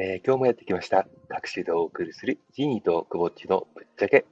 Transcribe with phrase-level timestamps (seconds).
[0.00, 1.08] えー今日もやってきました。
[1.28, 4.26] 各種でお送りするジーニーとクボッチのぶっちゃけ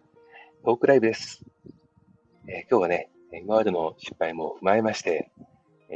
[0.65, 1.43] トークライブです。
[2.47, 5.33] えー今日はね、今までの失敗も踏まえまして、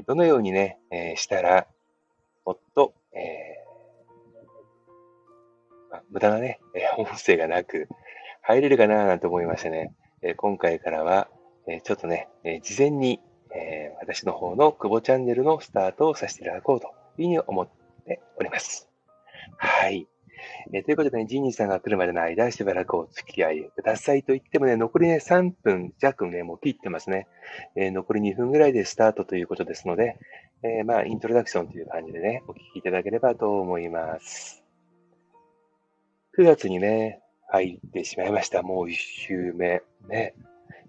[0.08, 1.68] どのようにね、えーしたら、
[2.44, 6.58] もっと、えーま無駄なね、
[6.98, 7.86] 音声がなく
[8.42, 11.28] 入れるかななんて思いましてね、え今回からは、
[11.68, 13.20] えちょっとね、え事前に、
[13.54, 17.68] え私の方の久保チャンネルのスタートをさせていただこうというふうに思っ
[18.04, 18.89] ております。
[19.56, 20.06] はい。
[20.72, 27.26] えということでね、ジニーさんが来るまでの間、しばらくお付き合いくださいと言ってもね、残りね、3分弱ね、もう切ってますね。
[27.76, 30.18] えー残り2分ぐらいでスタートということですので、
[30.62, 34.62] えーまあ、イントロダクションという感じでね、お聞きいただければと思います。
[36.38, 38.62] 9月にね、入ってしまいました。
[38.62, 39.82] もう1週目。
[40.08, 40.34] ね。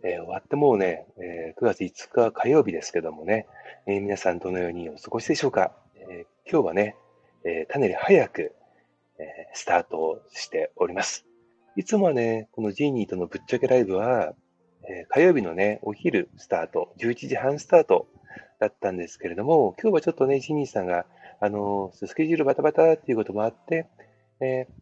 [0.04, 3.48] えー終わってもうね、え9月5日火曜日ですけどもね、
[3.88, 5.74] え皆さんどのようにお過ごしでしょうか、
[6.10, 6.96] え今日はね、
[7.44, 8.54] えーかなり早く、
[9.20, 11.26] えースタートしております。
[11.76, 14.34] いつもはね、このジーニーとのぶっちゃけライブは、
[14.88, 18.08] えー火曜日のね、お昼スタート、11時半スタート
[18.60, 21.06] だったんですけれども、今日はちょっとね、ジーニーさんが、
[21.40, 23.88] あのースケジュールバタバタっていうこともあって、
[24.40, 24.74] えー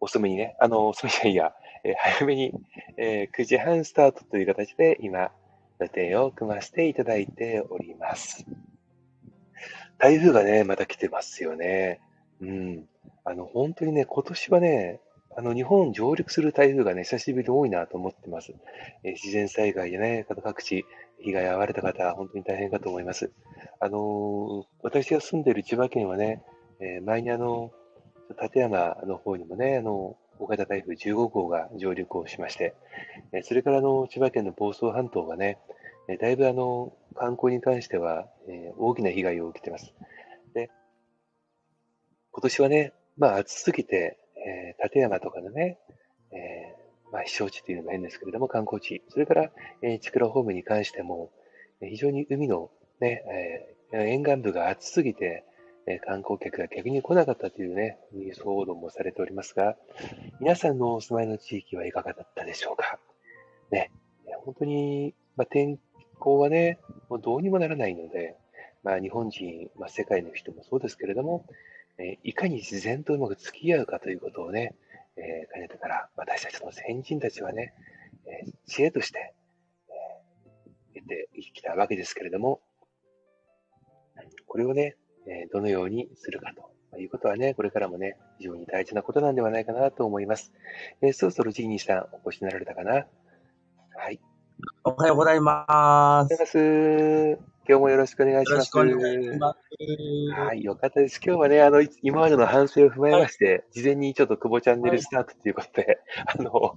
[0.00, 2.52] 遅めにね、あのー遅めじゃいや、えー早めに、
[2.96, 5.30] えー9時半スタートという形で今、
[5.78, 8.46] 予定を組ませていただいております。
[9.98, 12.00] 台風がね、また来てますよね。
[12.40, 12.84] うん。
[13.24, 15.00] あの、本当にね、今年はね、
[15.36, 18.52] あの、日本上陸する台風がね、久しぶりに多いなと思ってます。
[19.04, 20.84] えー自然災害でね、各地、
[21.20, 23.30] 被害に遭われた方、本当に大変かと思います。
[23.80, 26.42] あのー私が住んでいる千葉県はね、
[26.80, 27.70] えー前にあの、
[28.38, 32.74] 館山の方にもね、あの、大型台風15号が上陸をしまして、
[33.32, 35.58] えーそれからあの、千葉県の房総半島がね、
[36.08, 39.94] えーだいぶあの、観光に関しては、えー大きな被害を受けてます。
[40.54, 40.70] で、
[42.32, 45.78] 今年はね、まあ暑すぎて、えー立山とかのね、
[46.32, 49.50] えーまあ避暑地というのも変ですけれども、観光地、それから、
[49.82, 51.30] えー、千倉方面に関しても、
[51.80, 55.44] 非常に海のね、えー沿岸部が暑すぎて、
[55.86, 59.76] え観光客が逆に来なかったというね、ニュース報道もされておりますが、
[60.40, 62.98] 皆さんのお住まいの地域はいかがだったでしょうか？
[63.70, 63.92] ね、
[64.44, 65.78] 本当に、まあ、天
[66.18, 66.78] 候はね、
[67.08, 68.36] もうどうにもならないので、
[68.82, 71.46] まあ、日本人、まあ、世界の人もそうですけれども、
[71.98, 74.74] えいかに自然とうまく付き合うかということをね、
[75.16, 77.72] えーかねてから私たちの先人たちはね、
[78.26, 79.34] え知恵として、
[80.94, 82.60] えー得てきたわけですけれども、
[84.46, 84.96] これをね、
[85.26, 86.52] えどのようにするか
[86.92, 90.52] ということはね、これからもね、非常に大事なことなんではないかなと思います。
[91.00, 93.06] えーそろそろジーニーさんお越しになられたかな？
[93.96, 94.20] はい。
[94.84, 96.36] おはようございます。
[96.38, 97.38] ます。
[97.68, 98.76] 今日もよろしくお願いします。
[98.76, 100.40] よろしくお願いします。
[100.40, 101.20] はい、よかったです。
[101.22, 106.76] 今日はね、あの、い今までの反省を踏まえまして、事前にちょっと久保チャンネルスタートということで、あの、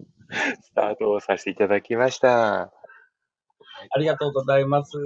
[0.62, 2.62] スタートをさせていただきました。
[2.64, 2.72] あ
[3.98, 4.98] りがとうございます。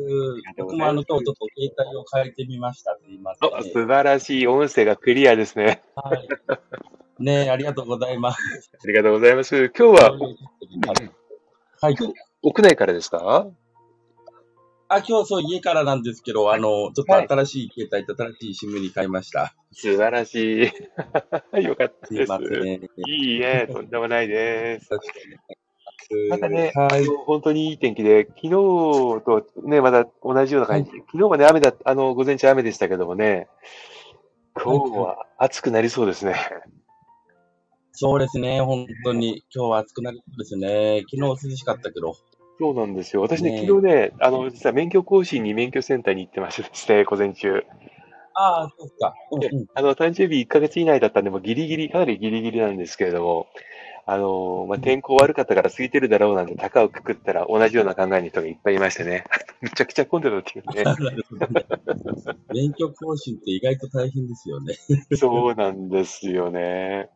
[0.58, 2.98] 僕もあの、今日ちょっと携帯を変えてみました。
[2.98, 3.50] すいません。
[3.54, 4.48] お素晴らしい。
[4.48, 5.84] 音声がクリアですね。
[5.96, 6.28] はい。
[7.20, 8.40] ねえ、ありがとうございます。
[8.84, 9.72] ありがとうございます。
[9.78, 10.18] 今日は
[11.82, 11.98] はい。
[12.44, 13.48] 屋内からですか？
[14.90, 19.56] あ、今日そう家からなんですけど、あの、ちょっと新しい携帯と新しい SIM に変えました。
[19.72, 20.68] 素晴らしい。
[21.64, 22.38] よかったですすいま。
[22.38, 22.84] せん。
[23.08, 24.90] いいえ、とんでもないです。
[24.90, 25.14] 確か
[26.12, 26.30] に。
[26.30, 27.06] なんかね、はい。
[27.26, 30.92] 本当にいい天気で、昨日とね、まだ同じような感じ。
[30.92, 33.48] 昨日はね、雨だ、あの、午前中雨でしたけどもね、
[34.62, 36.36] 今日は暑くなりそうですね。
[37.94, 39.44] そうですね、本当に。
[39.56, 41.04] 今日は暑くなりそうですね。
[41.10, 42.16] 昨日涼しかったけど。
[42.60, 43.22] そうなんですよ。
[43.22, 47.64] 私ね、ね昨日ね、あの、実は免許更新に免許センターに行ってましてですね、午前中。
[48.36, 49.14] ああ、そうか。
[49.32, 49.66] うんうん。
[49.74, 53.48] あの、誕生日1ヶ月以内だったんで、もうギリギリ、かなりギリギリなんですけれども、
[54.06, 59.24] あの、まあ、天候悪かったから空いてるだろうなんて、高をくくったら同じような考えの人がいっぱいいましてね。
[59.62, 60.84] めちゃくちゃ混んでたっていうね。
[62.54, 64.76] 免許更新って意外と大変ですよね。
[65.16, 67.10] そうなんですよね。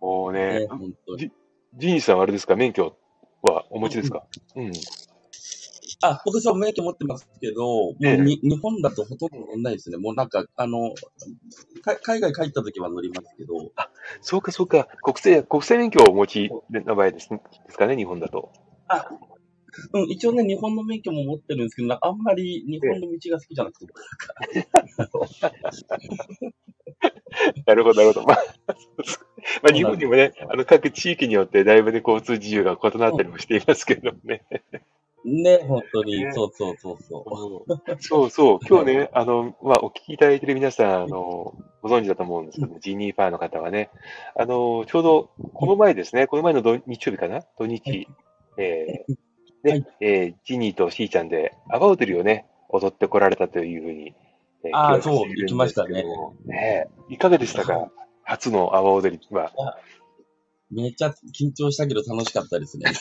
[0.00, 1.30] もうねね、本当に。
[1.74, 2.96] ジーニーさんはあれですか、免許
[3.42, 4.24] はお持ちですか？
[4.56, 4.72] うん。
[6.04, 9.98] あ、僕そう免許持ってますけど、もう日本だとほとんど乗んないですね。
[9.98, 10.92] もうなんか、あの、
[11.82, 13.70] か海外帰った時は乗りますけど、
[14.20, 14.88] そうか、そうか。
[15.02, 17.38] 国際、国際免許をお持ちの場合ですで
[17.70, 18.50] すかね、日本だと。
[18.88, 19.06] あ、
[19.92, 23.92] うん、一応ね、日本の免許も持ってるんですけど、あんまり日本の道が好きじゃなくて、
[27.66, 28.26] なるほど、なるほど。
[28.26, 28.36] まあ、
[29.62, 34.42] まあ、日本にもね、あの、各地域によってだいぶね、交通自由が異なったりもしていますけれどもね。
[35.24, 36.32] ね、本当に、ね。
[36.32, 37.64] そうそうそうそ
[38.00, 43.90] そうそう、今日ね、あの、まあ、お聞きいただいている皆さん、あの、ご存知だと思うんですけど、ジニーファーの方はね、
[44.36, 47.42] あの、ちょうど、この前ですね、この前の土日曜日かな？
[47.56, 48.08] 土日、
[48.58, 49.14] えー
[49.64, 54.14] ね、はいえージニーとシーちゃんで、阿波踊りをね、踊ってこられたというふうに、
[54.64, 56.04] えあー記憶しているんですけどそう行きましたね
[56.46, 57.90] ねいかがでしたか？
[58.24, 59.52] 初の阿波踊りは。
[59.58, 60.74] う。
[60.74, 62.90] めっちゃ緊張したけど楽しかったですね。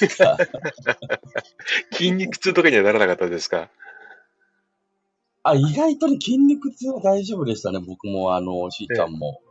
[1.93, 3.69] 筋肉痛とかにはならなかったですか？
[5.43, 9.41] あ、意外とね、筋肉痛は大丈夫でしたね、僕も、あの、しーちゃんも。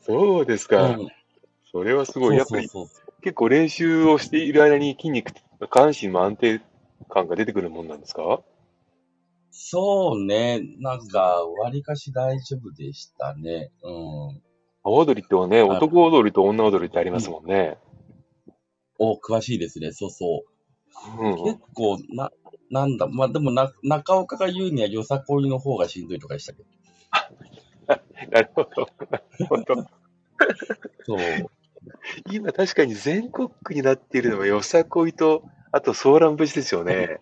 [0.00, 0.90] そうですか。
[0.96, 1.08] うん
[1.72, 2.36] それはすごい。
[2.36, 2.68] やっぱり
[3.22, 5.32] 結構練習をしている間に筋肉、
[5.68, 6.60] 下半身も安定
[7.08, 8.42] 感が出てくるもんなんですか？
[9.50, 13.70] そうね、なんか、割かし大丈夫でしたね。
[13.82, 14.28] うん。
[14.84, 17.76] 阿波踊りってはね、い男踊りと女踊りってありますもんね。
[18.98, 20.44] お、詳しいですね、そうそ
[21.18, 21.22] う。
[21.22, 21.44] うん。
[21.44, 22.30] 結構、な、
[22.70, 26.68] なんだ、まあでもな、中岡が言うにはよさこいの方がしんどいとかでしたけど。
[28.30, 28.88] なるほど。
[29.10, 29.64] なるほど。
[31.04, 31.18] そう。
[32.30, 37.20] 今確かに全国区になっているのはよさこいと、あとソーラン節ですよね。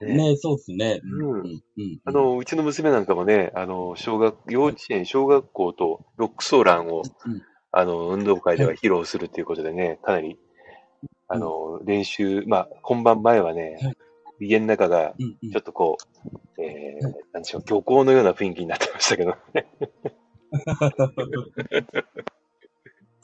[0.00, 1.00] ねそうですね。
[1.02, 1.44] うんう。
[2.04, 7.42] あの、うちの娘なんかもね、あの、小学、幼稚園、小学校とロックソーランを、うん
[7.76, 10.38] あの、運動会では披露するということでね、かなり、
[11.26, 13.96] あの、練習、まあ、本番前はねはい、
[14.46, 15.96] 家の中が、ちょっとこ
[16.56, 19.66] う、えーはいなんでしょう、漁港のような雰囲気になってましたけどね。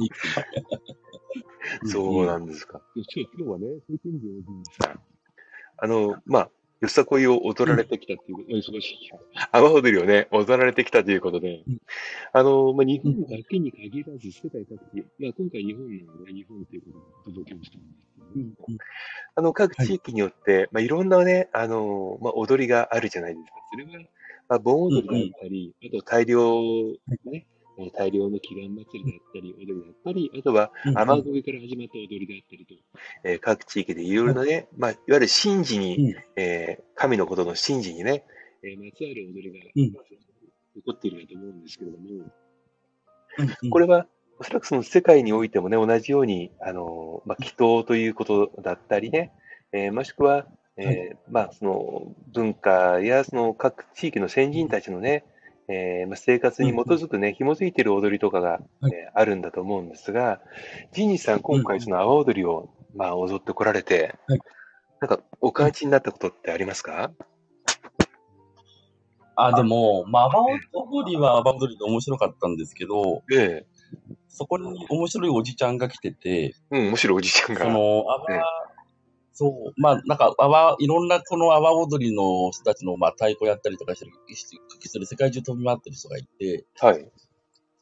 [1.84, 2.80] そうなんですか。
[2.94, 4.26] 今日はね、そういう点で
[4.80, 5.00] さ、
[5.76, 6.50] あの、まあ、
[6.80, 9.10] よさこいを踊られてきたっていう、お忙しい。
[9.52, 11.62] 阿波踊りをね、踊られてきたということで。
[11.68, 11.80] うん、
[12.32, 17.78] あの、まあ、日本だけに限らず世界各地、まあ、今回日本なので日本ということでお届けをした
[19.34, 23.52] あの、各地域によって、まあ、いろんなね、あの、まあ、踊りがあるじゃないですか。
[23.72, 24.04] それは、
[24.48, 26.62] まあ、盆踊りだったり、あと大量、
[27.26, 27.46] ね、
[27.78, 32.74] えー大量の祈願祭りだったり、踊りだったり、あとは、うん雨乞いから始まった踊りであったりと、
[33.24, 36.14] えー各地域でいろいろなね、まあ、いわゆる神事に、うん。
[36.36, 38.24] えー神のことの神事にね、
[38.62, 39.92] えーまつわる踊りが、うん。
[39.92, 39.96] 起
[40.86, 44.06] こっているかと思うんですけれども、これは、
[44.38, 49.32] おそらくその世界においてもね、同じように、あの、まあ、祈祷ということだったりね、
[49.72, 50.46] えーもしくは、
[50.76, 55.24] えーまあ、その文化やその各地域の先人たちのね、
[55.70, 58.60] えーまあ、生活に基づくね、紐づいている踊りとかが、はい。
[58.92, 60.40] えーあるんだと思うんですが、
[60.92, 64.40] ジーニーさん、今回その阿波踊りを、まあ、踊ってこられて、はい。
[65.00, 67.10] なんかお感じになったことってありますか？
[69.34, 73.66] あ、でも、まあ、阿波踊りは阿波踊りで面白かったんですけど、ええ。
[74.28, 77.64] そこに面白いおじちゃんが来てて、うん、むしろおじちゃんが。
[77.64, 78.40] その、阿波ええ、
[79.40, 84.58] そう、まあ、なんか、阿波、いろんなこの阿波踊りの人たちの、まあ、太鼓やったりとかしてる、して
[84.90, 87.10] それ世界中飛び回ってる人がいて、はい。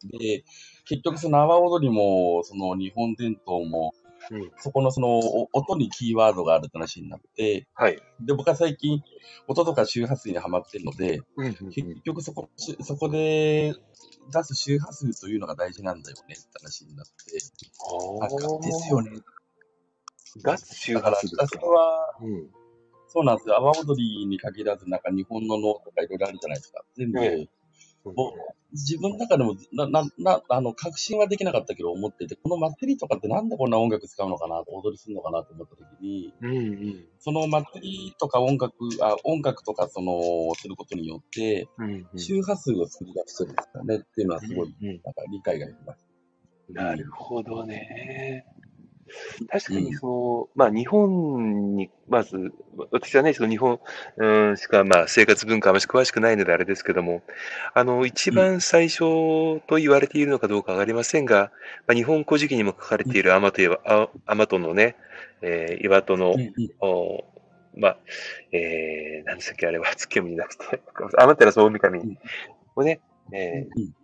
[0.04, 0.44] で、
[0.84, 3.92] 結局その阿波踊りも、その日本伝統も、
[4.30, 4.52] うん。
[4.58, 8.00] そこのそのお音にキーワードがあるって話になって、はい。
[8.20, 9.02] で、僕は最近、
[9.48, 11.70] 音とか周波数にはまってるので、うんうんうん。
[11.70, 13.74] 結局そこ、しそこで
[14.32, 17.12] 出す周波数というのが大事なんだよねって話になって、
[18.20, 19.10] なんか、ですよね。
[20.42, 21.68] ガス周だから、波数ですかそれ。
[21.68, 22.50] は、うん。
[23.08, 23.56] そうなんですよ。
[23.56, 26.84] 阿波踊りに限らず、なんか日本の能とかいろいろあるじゃないですか。
[26.96, 27.48] 全部、え
[28.04, 28.32] ぼ
[28.72, 37.04] 自分の中でも、な、な、な、あの、確信はできなかったけど思ってて、この祭りとかってなんでこんな音楽使うのかな、踊りするのかなと思った時に、うんうん。
[37.18, 46.06] その祭りとか音楽、あ、音楽とかその、することによって、うんうん周波数を作り出してるんですかねっていうのはすごい、うんなんか理解ができます。
[46.70, 48.44] なるほどね。
[49.50, 52.52] 確かにその、まあ日本に、まず、
[52.90, 53.80] 私はね、その日本、
[54.16, 57.22] うん、しかまあ生活文化はあまし詳しくないのであれですけども、
[57.74, 58.98] あの、一番最初
[59.66, 61.52] と言われているのかどうかわかりませんが、
[61.86, 63.62] まあ、日本古事記にも書かれているアマト
[64.26, 64.96] アマトのね、
[65.42, 66.34] えー岩戸の。
[66.80, 67.24] お
[67.76, 67.98] まあ、
[68.52, 70.82] えー、何でしたっけ、あれは、月読みになくて、
[71.18, 72.18] アマテラス大神うん。
[72.74, 73.00] をね、
[73.32, 73.94] えーうん。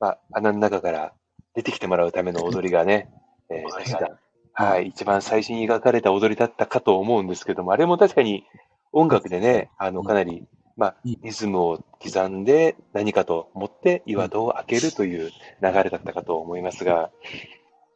[0.00, 1.12] まあ、穴の中から
[1.54, 3.10] 出てきてもらうための踊りがね、
[3.54, 4.18] えー、確か、
[4.52, 8.44] はい、一番最初に描かれた踊りだったかと思うんですけども、あれも確かに
[8.92, 10.46] 音楽でね、あの、かなり、
[10.76, 15.30] まあうん、リズムを刻んで何かと思って岩戸を開けるという
[15.62, 17.10] 流れだったかと思いますが、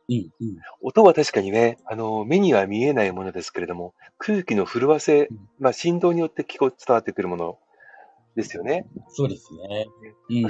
[0.08, 0.56] うんうん。
[0.80, 7.58] 音は確かにね、あの、目には見えないものですけれども、空気の震わせうん、まあ、振動によって聞こ伝わってくるもの
[8.34, 8.86] ですよね。
[9.08, 9.86] そうですね。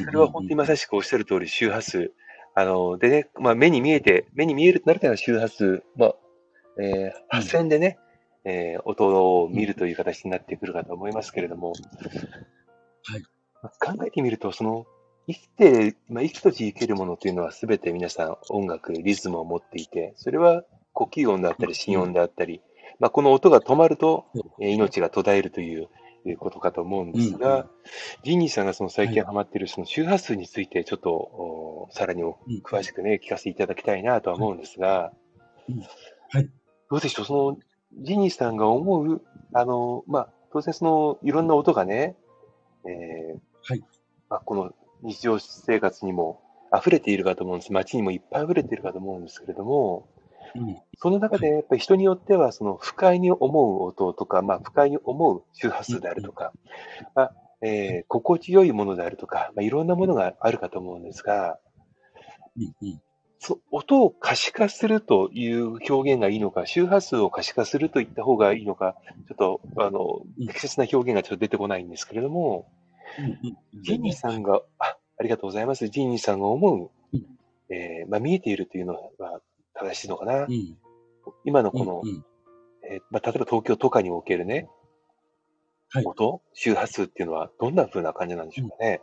[0.05, 2.13] それは本当にまさしくおっしゃる通り周波数。
[2.59, 6.15] あの、でね、まあ、目に見えて、目に見えるとなると周波数、まあ、
[6.83, 7.99] えー、8000でね、
[8.45, 9.07] えー音
[9.43, 11.73] を見るという形になってくるかと思いますけれども、
[13.05, 13.23] はい。
[13.63, 14.87] まあ考えてみると、その、
[15.29, 22.61] 生きて、まあ、生きとし生けるものというのは全て皆さん音楽、リズムを持っていて、それは呼吸音であったり、心音であったり、
[22.99, 24.25] まあ、この音が止まると、
[24.61, 25.89] えー命が途絶えるという
[26.31, 27.67] いうことかと思うんですうんうが、
[28.23, 32.23] ジンニーさんがその最近ハマっているその周波数についてちょっと、おさらに
[32.65, 35.13] 詳しくね、聞かせていただきたいなとは思うんですが
[35.69, 35.81] うん。
[36.31, 36.51] はい、
[36.91, 37.59] どうでしょう、その
[38.03, 42.17] ジンニーさんが思う、あの、まあ、当然そのいろんな音がね、
[42.85, 43.85] えーはい。
[44.31, 46.41] まあ、この日常生活にも
[46.77, 47.73] 溢れているかと思うんです。
[47.73, 50.09] 街にもいっぱい溢れているかと思うんですけれども、
[50.55, 50.77] うん。
[50.99, 56.53] その中でやっぱり人によっては、その不快に思う音とか、まあ、不快に思う周波数であるとか、
[57.15, 61.59] まあえー心地よいものであるとか、まあ、いろんなものがあるかと思うんですが、
[63.41, 68.97] そ音を可視化するという表現がいいのか、周波数を可視化するといった方がいいのか、
[69.29, 72.69] ちょっと、あのうん、適切な表現がちょっと出てこないんですけれども、
[73.83, 75.89] ジンニーさんが、あありがとうございます。
[75.89, 79.41] ジンニーさんが思ううん、えーまあ、見えているというのは
[79.81, 80.45] 正しいのかな。
[80.45, 80.77] うん。
[81.45, 82.25] 今のこの、うんうん。
[82.91, 84.69] えーまあ、例えば東京とかにおけるね、
[85.91, 86.05] はい。
[86.05, 89.01] 音、周波数っていうのはどんな風な感じなんでしょうかね。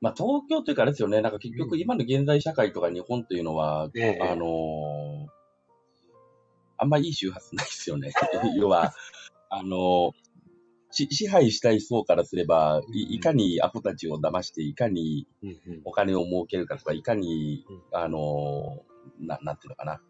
[0.00, 3.88] まあ、東京というかあれですよね、なんか結局今の現代社会とか日本というのは、あ
[4.36, 5.26] のー
[6.80, 8.12] あんまいい周波数ないですよね。
[8.56, 8.92] 要は、
[9.50, 10.27] あのーし
[10.90, 15.26] 支配したい層からすれば、いいかにアホたちを騙して、いかに
[15.84, 20.00] お金を儲けるかとか、いかにうん、あのーな、なんていうのかな。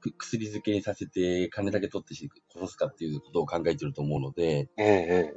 [0.00, 5.32] く薬漬けにさせて金だけ取ってし殺すかっていうことを考えてると思うので、ええ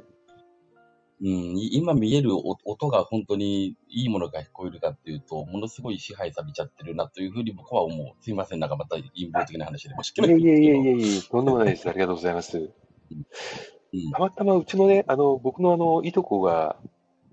[1.22, 8.22] うん、い今見えるお音が本当にいいものが聞こえるかっていうと、ものすごい支配されちゃってるなというふうに僕は思う。
[8.22, 11.88] すいません、なんかまた陰謀的な話で申しえ訳ないいえいいえいえいえ、とんでもないです。
[11.88, 12.70] ありがとうございます。
[14.04, 14.10] うん。
[14.12, 16.76] たまたまうちのね、あの、僕のあの、いとこが、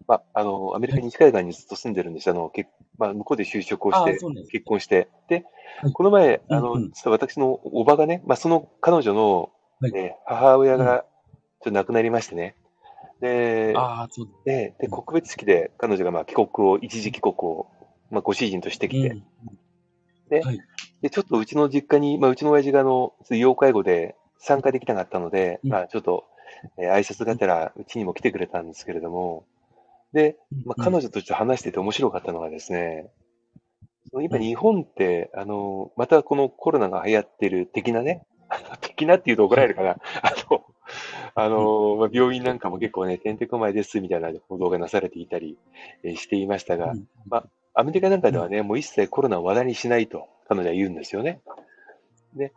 [0.08, 2.30] まあ、あの、アメリカ西海岸にずっと住んでるんです。
[2.30, 2.68] あの、け
[2.98, 4.20] まあ、向こうで就職をして、
[4.52, 5.08] 結婚して。
[5.28, 5.46] で
[5.82, 9.92] はい、この前、あの、実は私のおばがね、まあ、その彼女の、はい。
[9.96, 10.86] えー母親うん。
[10.86, 11.06] がちょっ
[11.64, 12.56] と亡くなりましてね。
[13.22, 14.28] で、ああ、そう。
[14.46, 17.68] で、で告別式で彼女がまあ帰国を、一時帰国を、
[18.12, 19.24] まあ、ご主人としてきて、うん
[21.02, 25.70] で、ちょっとうちの実家に、まあ、うちの親父があの、要介護で参加できなかったので、うん。
[25.70, 26.26] まあ、ちょっと、
[26.78, 29.46] えー挨拶がてら、うちにも来てくれたんですけれども、
[30.14, 33.10] で、まあ、彼女とちょっと話してて面白かったのがですね、
[34.14, 34.42] 今うん。
[34.42, 38.26] 日本って、あの、またこのコロナが流行ってる的なね、
[38.82, 40.64] 的なって言うと怒られるかな、あの、
[41.36, 45.58] あの、まあ、病院なんかも結構ね、てんてこまいですみたいな報道がなされていたり
[46.04, 47.08] えーしていましたが、うん。
[47.76, 51.42] アメリカなんかではね、もう一切コロナを話題にしないと彼女は言うんですよね。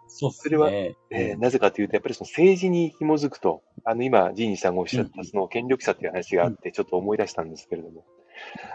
[0.08, 0.94] そうっすそれはね。
[1.10, 8.04] えーなぜかというと、やっぱりその政治に紐づくと、あの今、ジーニーさんがおっしゃっうんたその権力者っていう話があって、ちょっと思い出したんですけれども、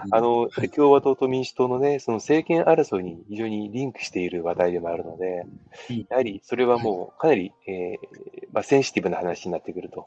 [0.06, 0.16] うん。
[0.16, 5.46] あの、はい共和党と民主党のね、その政権争いに非常にリンクしている話題でもあるので
[5.90, 10.06] うん、やはりそれはもうかなり、えーまあ、センシティブな話になってくると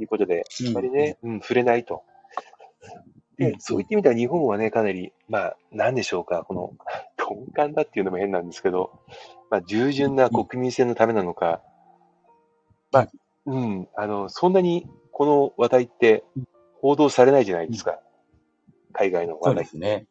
[0.00, 0.68] いうことで、うん。
[0.68, 2.02] あまりね、うん、触れないと。
[3.36, 3.60] でう、ん。
[3.60, 6.72] そういった意味では日本はね、かなり、まあ、なんでしょうか、この、
[7.18, 8.98] 鈍感だっていうのも変なんですけど、
[9.50, 11.60] まあ、従順な国民性のためなのか、
[12.90, 13.08] まあ、
[13.50, 16.24] うん、あの、そんなにこの話題って
[16.80, 17.98] 報道されないじゃないですか。
[18.92, 19.64] 海外のそう話題。
[19.64, 20.06] ですね。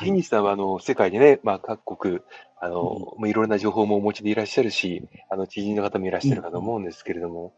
[0.00, 2.20] ジンニーさんは、あの、世界でね、まあ、各国、
[2.58, 7.52] あの、まあいろいろな情報もお持ちでいらっしゃるし、あの、知人の方もいらっしゃるかと思うんですけれども、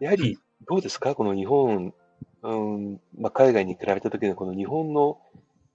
[0.00, 1.14] やはり、どうですか？
[1.14, 1.92] この日本、
[2.42, 5.18] うん、まあ、海外に比べた時のこの日本の、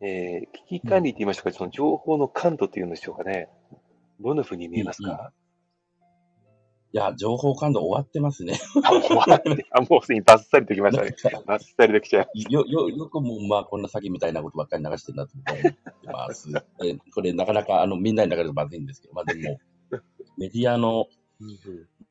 [0.02, 3.50] えー危機管理と言いましたか、その情報の感度というんでしょうかね。
[4.20, 5.32] どんな風に見えますか、
[6.92, 8.60] いや、情報感度終わってますね。
[8.84, 11.16] あ、終わってあもうすでにバッサリときましたね。
[11.46, 12.28] バッサリときちゃう。
[12.52, 15.78] よ、よ、よくもう、まあ、こんな詐欺みたいなことばっかり流してるなと思って
[16.12, 16.50] ます。
[16.84, 19.60] えこれ、なかなか、あの、みんなに流れるとまずいんですけど、まあでも、
[20.38, 21.06] メディアの、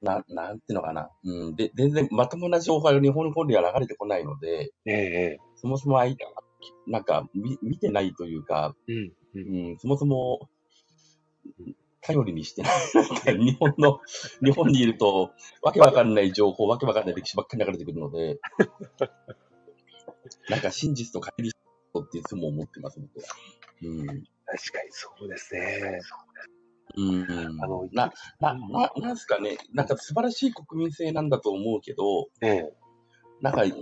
[0.00, 1.10] な、なんていうのかな。
[1.24, 1.56] うん。
[1.56, 5.98] で、全然まともな情報が日本の方には流れてこないので、ええそもそも
[6.86, 8.76] なんか、み、見てないというか。
[8.86, 10.48] うんうん、そもそも、
[12.08, 12.72] 頼りにしてない。
[13.38, 14.00] 日本の、
[14.42, 18.40] 日本にいると、わけわかんない情報、わけわかんない歴史ばっかり流れてくるので、
[20.48, 21.50] なんか真実と乖離
[22.02, 23.26] っていつも思ってます、僕は。
[23.82, 24.06] うん。
[24.06, 24.14] 確か
[24.82, 26.00] にそうですね。
[26.96, 27.26] うん。
[27.62, 28.10] あのな、
[28.40, 32.72] な、な、なんすかね、なんか素晴らしい国民性なんだと思うけど、ええ
[33.40, 33.72] なんか、う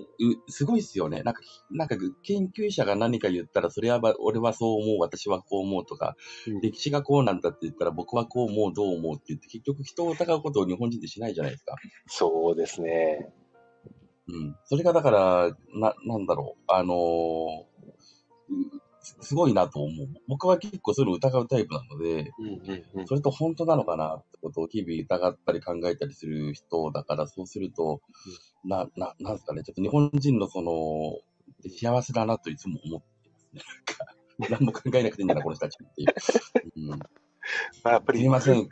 [0.48, 1.22] すごいっすよね。
[1.22, 11.74] なんか、なんか、研究者が何か言ったら、それはば、俺はそう思う、私はこう思うとか、うん歴史がこうなんだって言ったら、僕はこう思う、どう思うって言って、結局人を疑うことを日本人ってしないじゃないですか。
[12.06, 13.32] そうですね。
[14.28, 14.56] うん。
[14.64, 16.96] それがだから、な、なんだろう、あのー
[18.48, 20.08] うすすごいなと思う。
[20.26, 22.32] 僕は結構そういうの疑うタイプなので、
[23.06, 28.00] それと本当なのかなってことを日々疑ったり考えたりする人だから、そうすると、
[28.64, 31.18] な、な、なんですかね、ちょっと日本人のその、
[31.70, 33.62] 幸せだなといつも思ってますね。
[34.38, 36.08] なんか、何も考えなくていいんだな、この人たちっていう。
[36.76, 36.96] うん、ま
[37.84, 38.68] あ、やっぱり、すいません。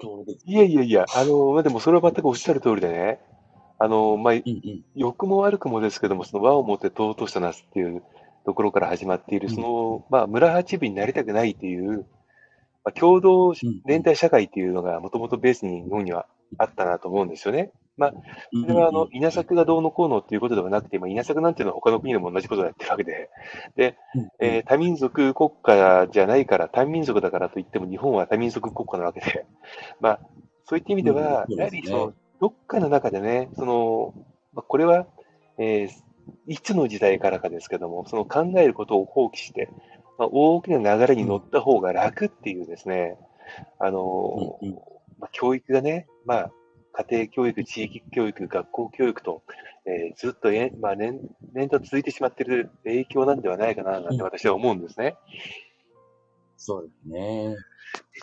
[0.47, 3.21] いやいやいや、あの、まあ、でもそれは全くおっしゃる通りでね、
[3.79, 4.85] あの、まあ、うんうん。
[4.95, 8.03] 良くも悪くもですけども、その和をもって尊したなすっていう
[8.45, 9.55] ところから始まっている、うん。
[9.55, 12.07] その、まあ、村八分になりたくないっていう、
[12.85, 13.55] まあ、共同うん。
[13.87, 16.27] 連帯社会っていうのがもともとベースに日本には
[16.59, 17.73] あったなと思うんですよね。
[17.97, 18.15] まあ、
[18.61, 23.31] それはあの、稲作がどうのこうのっていうことではなくて、まあ、稲作なんていうのは他の国でも同じことをやってるわけで、
[23.77, 23.97] で、
[24.41, 29.47] えー多民族国家じゃないから、単民族だからといっても日本は多民族国家なわけで、
[30.01, 30.21] まあ、
[30.65, 31.55] そういった意味では、うん。
[31.55, 34.13] やはりその、どっかの中でね、その、
[34.53, 35.07] まあ、これは、
[35.59, 36.05] えー
[36.47, 39.69] いつの時代からかですけども、その考えることを放棄して、
[40.19, 43.19] まあ、大きな流れに乗った方が楽っていうですね、
[43.78, 44.75] あの、うんうん
[45.19, 46.52] まあ、教育がね、まあ、
[47.09, 49.43] 家庭教育、地域教育、学校教育と、
[49.87, 51.21] えーずっとえ、まあ、年、
[51.52, 55.16] 年と続いてしまっている影響なんではないかな、なんて私は思うんですね。
[56.57, 57.57] そうですね。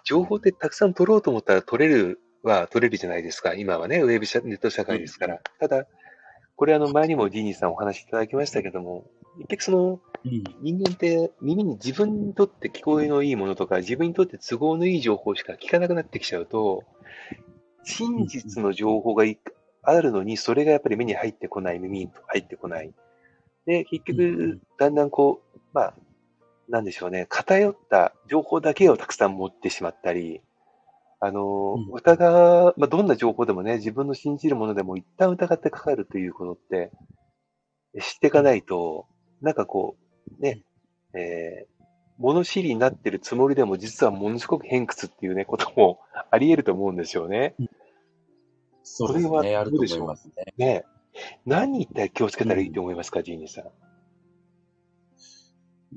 [0.04, 3.54] 情報ってたくさん取ろうと思ったら取れるは取れるじゃないですか。
[3.54, 5.40] 今はね、ウェブ社ネット社会ですから。
[5.60, 5.86] ただ、
[6.62, 10.44] これあの前にもジーニーさんお話しいただきましたけども、結局そのうん。
[10.62, 16.84] 人間って耳に自分にとって聞こえのいいものとか、自分にとって都合のいい情報しか聞かなくなってきちゃうと、
[17.84, 19.40] 真実の情報がい
[19.82, 22.94] あるのに、それがやっぱり目に入ってこない、耳に入ってこない。
[23.66, 25.94] で、結うん局、だんだんこう、まあ、
[26.70, 30.42] なんでしょうね、偏った情報だけをたくさん持ってしまったり、
[31.24, 36.92] あのうん、疑う、まあ、どんな情報でもね、自分の信じるものでも一旦疑ってかかるということって、
[38.02, 39.06] 知っていかないと、
[39.42, 39.96] なんかこ
[40.40, 40.64] う、ね、
[41.14, 41.72] えー
[42.22, 47.56] 物知りになってるつもりでも、実はものすごく偏屈っていうね、こともあり得ると思うんですよね。
[48.84, 49.30] そうですね。
[49.30, 50.34] これはあると思いますね。
[50.56, 50.86] ね
[51.46, 53.66] 何に一体気をつけたらいいと思いますか、ジーニーさん。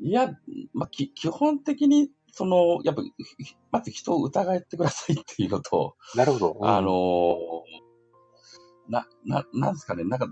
[0.02, 0.34] いや、
[0.72, 3.12] まあ、き基本的に、その、やっぱ、ひ
[3.70, 6.58] まず人を疑ってくださいっていうのと、なるほど。
[6.62, 6.92] あのー
[8.88, 10.26] な、な、なんですかね、なんか、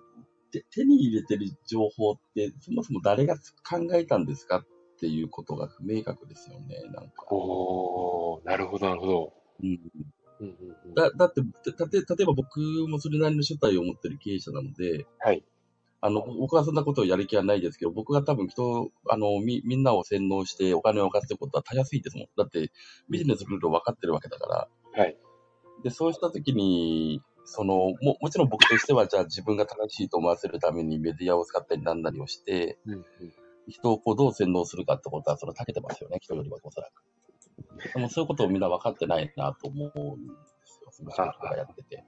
[0.51, 4.67] 手手に入れてる情報って、そもそも誰が考えたんですかっ
[4.99, 7.25] ていうことが不明確ですよね、なんか。
[7.31, 9.33] おー、なるほど、なるほど。
[9.63, 11.41] うん、うんうんうんだだって
[11.73, 15.45] たて、例えば僕もそれなりの所帯を持ってる経営者なので、はい。
[16.05, 22.27] あの、僕はそんなことをやる気はないですけど、僕が多分人、あの、み、みんなを洗脳してお金を貸すってことはたやすいですもん。
[22.37, 22.73] だって、
[23.09, 24.47] ビジネスルールを分かってるわけだか
[24.95, 25.01] ら。
[25.01, 25.17] はい。
[25.85, 33.05] で、そうしたときに、その、も、もちろん僕としては、じゃあ自分が正しいと思わせるためにメディアを使ったりなんなりをして、うんうん
[33.69, 37.93] 人をこうどう洗脳するかってことは、それ長けてますよね、人よりはおそらく。
[37.95, 40.33] でもそういうことをみんな分かってないなと思うんで
[40.65, 42.05] すよ、その仕事がやってて。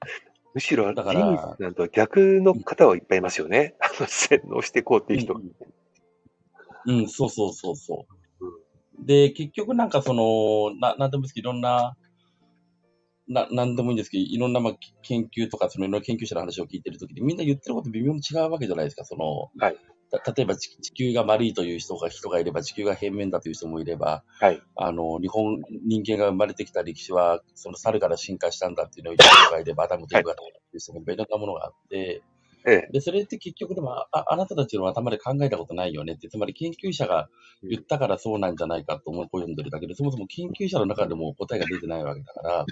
[0.54, 3.74] むしろ、ジだからーニーさんとは逆の方はいっぱいいますよね。
[3.80, 5.34] あの、洗脳していこうっていう人。
[5.34, 9.06] うん、うん、そうそうそうそう。
[9.06, 11.96] で、結局なんかその、な、なんでもいいですけど、いろんな、
[13.26, 24.62] な、なんでもいいんですけど、いろんな、まあ、研究とか、そのいろんな研究者の話を聞いてるときに、みんな言ってること微妙に違うわけじゃないですか、その、はいた例えば地地球が丸いという人が人がいれば、地球が平面だという人もいれば、はい。
[24.76, 32.22] あの、日本、人間が生まれてきた歴史は、その猿から進化したんだっていうのを言う人がいれば、アダムとイブがという人もいろんなものがあって、
[32.66, 32.88] ええ。
[32.92, 37.28] で、それって結局でもあ、ああなたたちの頭で考えたことないよねって、つまり研究者が
[37.62, 42.64] 言ったからそうなんじゃないかと思い込んでるだけで、そもそも研究者の中でも答えが出てないわけだから、は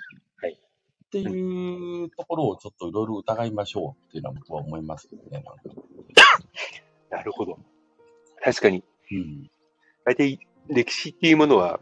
[0.48, 0.58] い
[1.04, 5.44] っていうところをちょっといろいろ疑いましょうっていうのは僕は思いますけどね、
[7.12, 7.58] なるほど。
[8.42, 9.50] 確かに、うん。
[10.04, 11.78] 大体歴史っていうものは、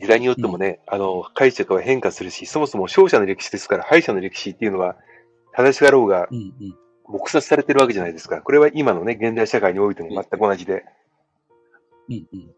[0.00, 4.96] 時代によってもね、あの、解釈は変化するし、そもそも勝者の歴史ですから、敗者の歴史っていうのは、
[5.54, 6.54] 正しかろうがうんうん。
[7.04, 8.40] 黙殺されてるわけじゃないですか。
[8.40, 10.84] これは今のね、現代社会においても全く同じで、
[12.08, 12.54] うんうん。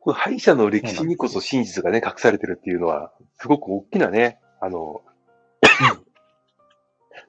[0.00, 5.02] この敗者の歴史にこそ真実がね、隠されてるっていうのは、すごく大きなね、あの、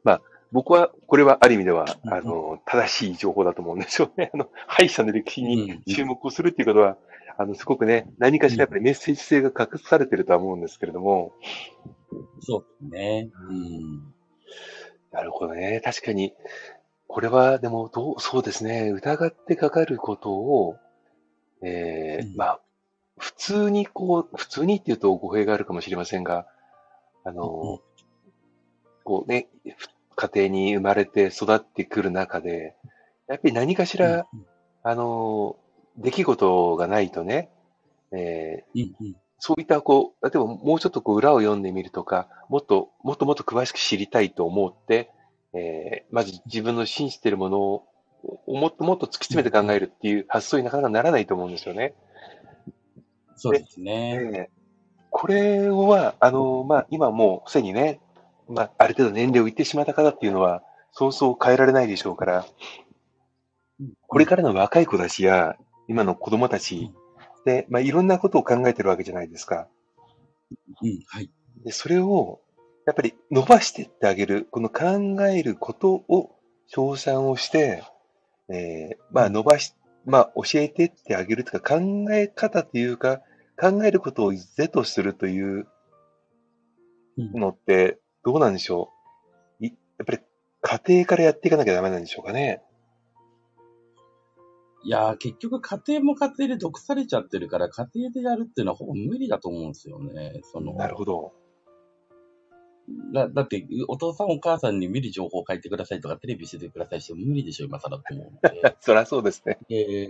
[0.03, 4.31] まあ、僕は、これはある意味では、うんあの、正しい情報だと思うんですよね。
[4.33, 6.97] あの、敗者の歴史にうん注目をするっていうことは、
[7.37, 11.33] あの、すごくね、何かしらやっぱりメッセージ性が隠されてるとは思うんですけれども、
[12.41, 13.29] そうですね。
[13.49, 14.13] うん。
[15.11, 15.81] なるほどね。
[15.83, 16.33] 確かに、
[17.07, 18.91] これはでもどう、そうですね。
[18.91, 20.77] 疑ってかかることを、
[21.61, 22.61] えーうんまあ、
[23.17, 26.47] 普通にこう、普通にって言うと語弊があるかもしれませんが、
[27.23, 27.79] あの、
[29.03, 29.87] こうね、ふ
[30.21, 32.75] 家庭に生まれて育ってくる中で、
[33.27, 34.45] やっぱり何かしら、うん
[34.83, 35.57] あの、
[35.97, 37.49] 出来事がないとね、
[38.11, 45.09] えーうんうんそういったこう、例えばもうちょっとこう裏を読んでみるとか、もっと、もっともっと詳しく知りたいと思って、
[45.55, 47.83] えーまず自分の信じているものを
[48.45, 51.95] もっともっと突き詰めて考えるっていう発想になかなかならないと思うんですよね。
[53.35, 54.19] そうですね。
[54.31, 54.61] ええ
[55.11, 57.99] これは、あの、まあ、今もうすでにね、
[58.47, 62.45] まあ、ある程度年齢をいってしまった方っていうのは、そうそう変えられないでしょうから、
[64.07, 65.55] これからの若い子たちや、
[65.87, 66.91] 今の子供たち
[67.45, 69.67] で、まあ、いろんなことを考えてるわけじゃないですか。
[70.81, 71.31] うん、はい。
[71.63, 72.41] で、それを、
[72.85, 76.35] やっぱり伸ばしていってあげる、この考えることを
[76.67, 77.83] 称賛をして、
[78.49, 79.75] えーまあ伸ばし、
[80.05, 83.21] まあ教えてってあげるとか考え方というか、
[83.59, 85.67] 考えることを是とするという
[87.17, 88.91] うんのってどうなんでしょ
[89.59, 89.65] う？
[89.65, 90.19] いやっぱり
[90.61, 92.61] 家庭からやっていかなきゃダメなんでしょうかね？
[94.83, 100.41] いやー、結局家庭も家庭で毒されちゃってるから、家庭でやるっていうのはほぼ無理だと思うんですよね。
[100.51, 101.33] そのなるほど。
[103.13, 108.75] だだって、お父さんお母さんに見る情報を書いてくださいとか、テレビしててくださいしても無理でしょ、今更と思うので。
[108.81, 109.59] そりゃそうですね。
[109.69, 110.09] で、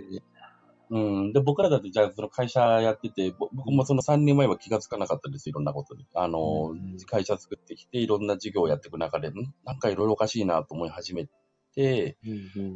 [0.92, 1.32] うん。
[1.32, 6.06] で、僕らだって、じゃあ、その会社やってて、ぼ僕もその3年前は気がつかなかったです、いろんなことに。
[6.14, 9.32] あの、うん会社作ってきて、いろんな事業をやっていく中で、ん？
[9.64, 11.26] なんかいろいろおかしいなと思い始め
[11.74, 12.18] て、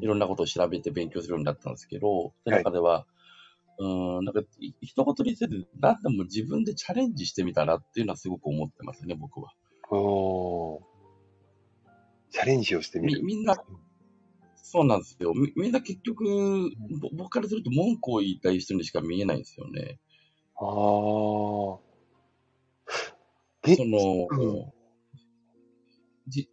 [0.00, 3.06] いろんなことを調べて勉強するようになったんですけど、その中では、
[3.78, 3.86] う
[4.22, 9.52] ん、なんか、い一言にせず、何でも自分でチャレンジしてみたらっていうのはすごく思ってますね、僕は。
[9.90, 10.80] おー
[12.30, 13.22] チャレンジをしてみる。
[13.22, 13.56] みみんな、
[14.68, 15.32] そうなんですよ。
[15.32, 16.24] みみんな結局、
[17.00, 20.00] ぼ僕からすると文句を言いたい人にしか見えないんですよね。
[20.56, 21.78] ああ。
[23.62, 24.72] でそ、の、うん
[26.26, 26.50] じ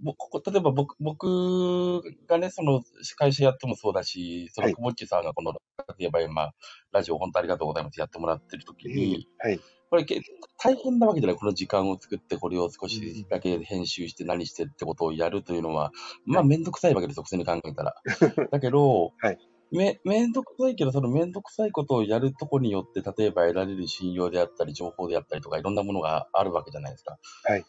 [0.00, 2.82] ぼここ例えば僕僕がね、その
[3.16, 5.54] 会社やってもそうだし、そはいのくぼっちさんがこの、
[5.98, 6.52] 例えば今、
[6.92, 9.58] ラジオ本当ありがとうございますやってもらってる時に、はい。
[9.96, 10.20] これけ
[10.58, 11.38] 大変なわけじゃない。
[11.38, 15.90] この時間を作って、これを少しだけ編集して何してってことをやるというのは、
[16.26, 17.94] まあめんどくさいわけですよ、普通に考えたら。
[18.50, 19.38] だけど、はい
[19.72, 27.18] め、めんどくさいけど、そのめんどくさいことをやるとこによって、例えば得られる信用であったり、情報であったりとか、いろんなものがあるわけじゃないですか。
[27.42, 27.64] はい。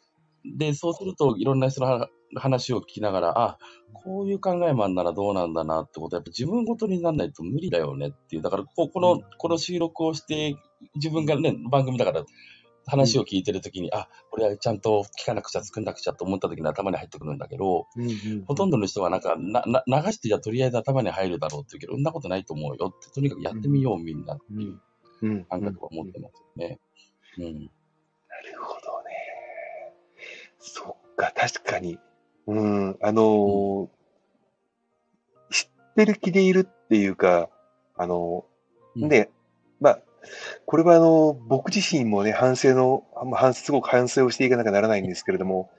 [0.45, 3.57] で、そうすると、いろんな人の話話を聞きながら、あ、
[3.93, 8.41] こういう考えもあんならどうなんだなってことは、やっぱ自分ごとにならないと無理だよねっていう。
[8.41, 10.55] だから、ここの、この収録をして、
[10.95, 12.25] 自分がね、番組だから、
[12.89, 17.87] 話を聞いてるときに、あ、これはちゃんと聞かなくちゃ、作んなくちゃと思ったときに頭に入ってくるんだけど、
[18.45, 24.79] ほとんどの人はなんかなな流してじゃとりあえず頭に入るだろうって言うけど、そんなことないと思うよって、とにかくやってみようみんなっていう
[25.21, 25.45] うん。
[25.45, 26.79] 感覚は持ってますよね。
[27.39, 27.43] うん。
[27.43, 27.67] なる
[28.61, 29.17] ほどね。
[30.59, 31.97] そっか、確かに。
[32.47, 33.89] うん、あのー
[35.51, 37.49] 知ってる気でいるっていうか、
[37.97, 39.29] あのーうんね、
[39.79, 39.99] まあ、
[40.65, 45.71] これはあの、僕自身もね、反省の、まあ反すごく反省をしていかなきゃならないんですけれども、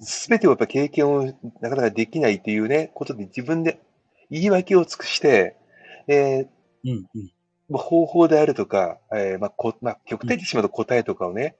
[0.00, 1.24] すべてをやっぱ経験を
[1.60, 3.80] なかなかできないっていうね、ことで自分で
[4.30, 5.56] 言い訳を尽くして、
[6.08, 6.48] えー
[6.84, 7.06] うん。
[7.14, 7.30] うん。
[7.68, 11.56] まあ方法であるとか、えーまあこまあ、極端にしまうと答えとかをね、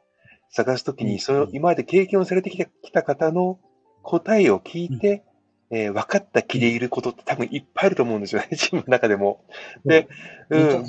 [0.51, 1.19] 探すときに、
[1.53, 3.59] 今まで経験をされてきたきた方の
[4.03, 5.25] 答えを聞いて、
[5.73, 9.45] えー分かった気でいることって多分いっぱいあると思うんですよね、自分の中でも。
[9.85, 10.07] で、
[10.51, 10.69] うん。
[10.69, 10.87] うん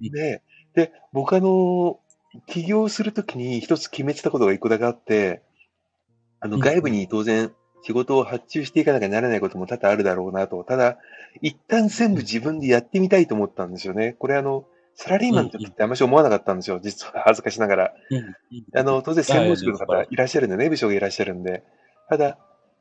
[0.00, 0.42] で、
[0.74, 1.98] で、僕あの、
[2.46, 5.42] 起業するときに一つ決めてたことが一個だけあって、
[6.40, 10.62] あの、うん外部に当然仕事を発注していかなきゃならないことも多々あるだろうなと。
[10.64, 10.98] ただ、
[11.42, 14.14] 一旦全部自分でやってみたいと思ったんですよね。
[14.18, 16.80] これあの、サラリーマンの時ってあんまり思わなかったんですよ。
[16.82, 17.92] 実は恥ずかしながら。
[18.10, 18.34] うん。
[18.74, 21.64] あの、当然専門職のはい方いらっしゃるんでね、部署がいらっしゃるんで。
[22.08, 22.38] ただ、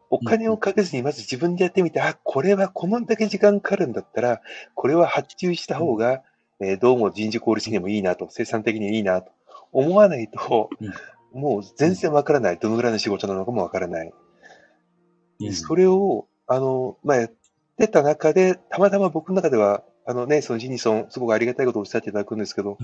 [0.09, 4.41] お金をかけずにまず自分でやってみて、あ、これはこのだけ時間かかるんだったら、
[4.73, 6.21] これは発注した方が、
[6.59, 9.31] えーどうも人事効率的にもいいなと、生産的にいいなと
[9.71, 10.69] 思わないと、
[11.33, 12.57] もう全然わからない。
[12.57, 14.13] どのぐらいの仕事なのかもわからない。
[15.41, 17.31] うんそれを、あの、まあ、やっ
[17.77, 22.77] てた中で、たまたま僕の中では、あのね、そのジニソン、すごくありがたいことをおっしゃっていただくんですけど、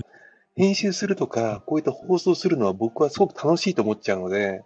[0.54, 4.62] 編集するとか、こういった放送するのは僕はすごく楽しいと思っちゃうので、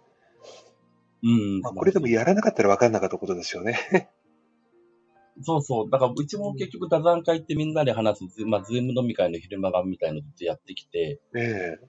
[1.23, 1.61] うん。
[1.61, 3.77] まあ、これでもやらなかったら分かんなかったことですよね。
[5.41, 5.89] そうそう。
[5.89, 11.87] だから、うちも結局、座談会ってみんなで話す、ズまあ、ズーム飲み会の昼間がみたいなのずっとやってきて、ええ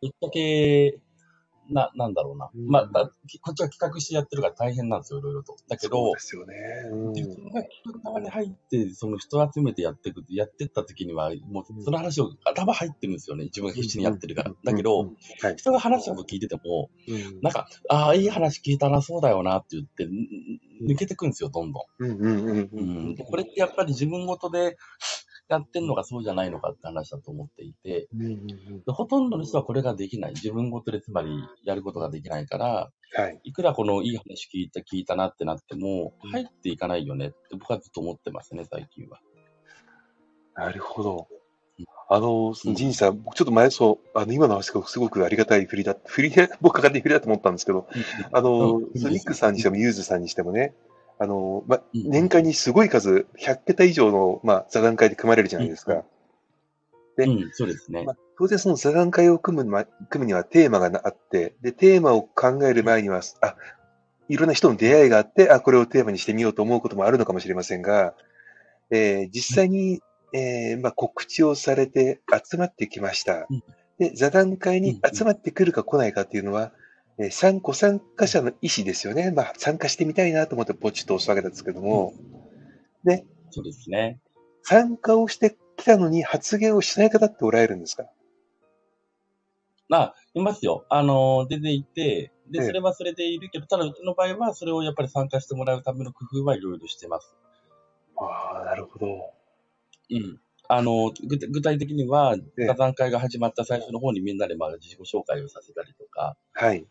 [0.00, 0.98] ぶっちゃけ、
[1.72, 2.50] な、なんだろうな。
[2.54, 5.56] うんまあ、だこっちは企画してやってるから大変なんですよ、いろいろと。
[5.68, 6.54] だけそうどで、すよね。
[6.90, 13.44] うん自分が企画側に入って、その人を集めてやっていく、やってった時には、もうその話を頭入ってるんですよね。
[13.44, 14.50] 自分が必死にやってるから。
[14.50, 15.10] だけうんど。
[15.56, 23.16] 人が話したこと聞いてても、うんなんか、ああ、いい話聞いたな、そうだよなって言って、ん抜けてくんですよ、どんどん。
[23.16, 24.76] これってやっぱり自分ごとで
[25.56, 28.08] やってんのかそうじゃないのかって話だと思っていて、
[28.86, 30.32] ほとんどの人はこれができない。
[30.32, 33.40] 自分ごとでつまりやることができないから、はい。
[33.44, 39.20] いくらこのいい話聞いた、聞いたなってなってもうん、入っていかないよねって僕はずっと思ってますね、最近は。
[40.54, 41.28] なるほど
[41.78, 41.86] うん。
[42.08, 47.86] あの、うんジンさん、僕ちょっと前、そう、あの、今の話がすごくありがたい振りだ、振りで、 僕が勝手に振りだと思ったんですけど、
[48.32, 50.74] あの、うんニックさんにしてもユーズさんにしてもね、
[51.22, 56.04] あの、ま、うん年間にすごい数、100桁以上の、まあ、座談会で組まれるじゃないですうんか。
[57.16, 58.12] でうん、そうですねま。
[58.12, 63.54] あ、当然その座談会を組む,、ま、組むにはテーマがなあって、で、テーマを考える前には、あ、
[64.28, 68.14] いろんな人の出会いがあって、あ、これをテーマにしてみようと思うこともあるのかもしれませんが、
[68.90, 70.00] えー実際に、
[70.32, 73.62] えーまあ、告知をされて集まってきましたうん。
[73.98, 76.72] で、座談会にうん集まってくるか来ないかっていうのは、
[77.18, 79.30] えー参ご参加者の意思ですよね。
[79.30, 82.14] まあ、参加してみたいなと思ってポチッと押すわけですけども、
[83.04, 84.20] で、そうですね。
[84.62, 88.04] 参加をしてきたのに発言をしない方っておられるんですか？
[89.88, 90.86] まあ、いますよ。
[90.88, 97.34] あの、出ていて、で、ええそれはそれでいるけど、ただうちの場合は、それをやっぱり参加してもらうための工夫はいろいろしてます。
[98.16, 99.06] ああ、なるほど。
[100.10, 100.40] うん。
[100.68, 106.86] あの、具体具体的には、ええ座談会が始まった最初の方にみんなでまあ自己紹介をさせたりとか、はい。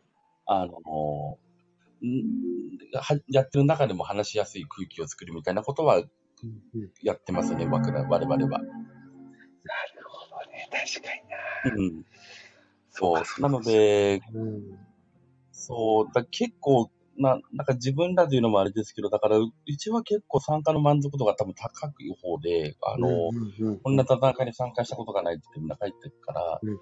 [0.54, 2.18] あの、ん
[2.94, 6.04] はやってる中でも話しやすい空気を作るみたいなことは
[7.02, 8.38] やってますね、我々は。
[8.38, 8.50] なる
[10.08, 10.70] ほどね。
[10.72, 11.84] 確かにな。
[11.84, 12.06] うん。
[12.90, 13.42] そう。
[13.42, 14.62] なの、で、うん。
[15.52, 26.78] そう、だ結構、な、なんか自分らというのもあれですけど、だから、ううちは結構参加の満足度が多分高い方で、あの、うんうんこんな座談会に参加したことがないってみんな書いてるから、うんうん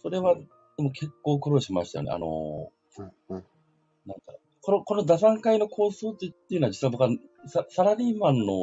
[0.00, 2.12] それは、でも結構苦労しましたよね。
[2.12, 7.10] あの、なんか、この、この座談会の構想ってっていうのは実は僕は
[7.46, 8.54] ササラリーマンの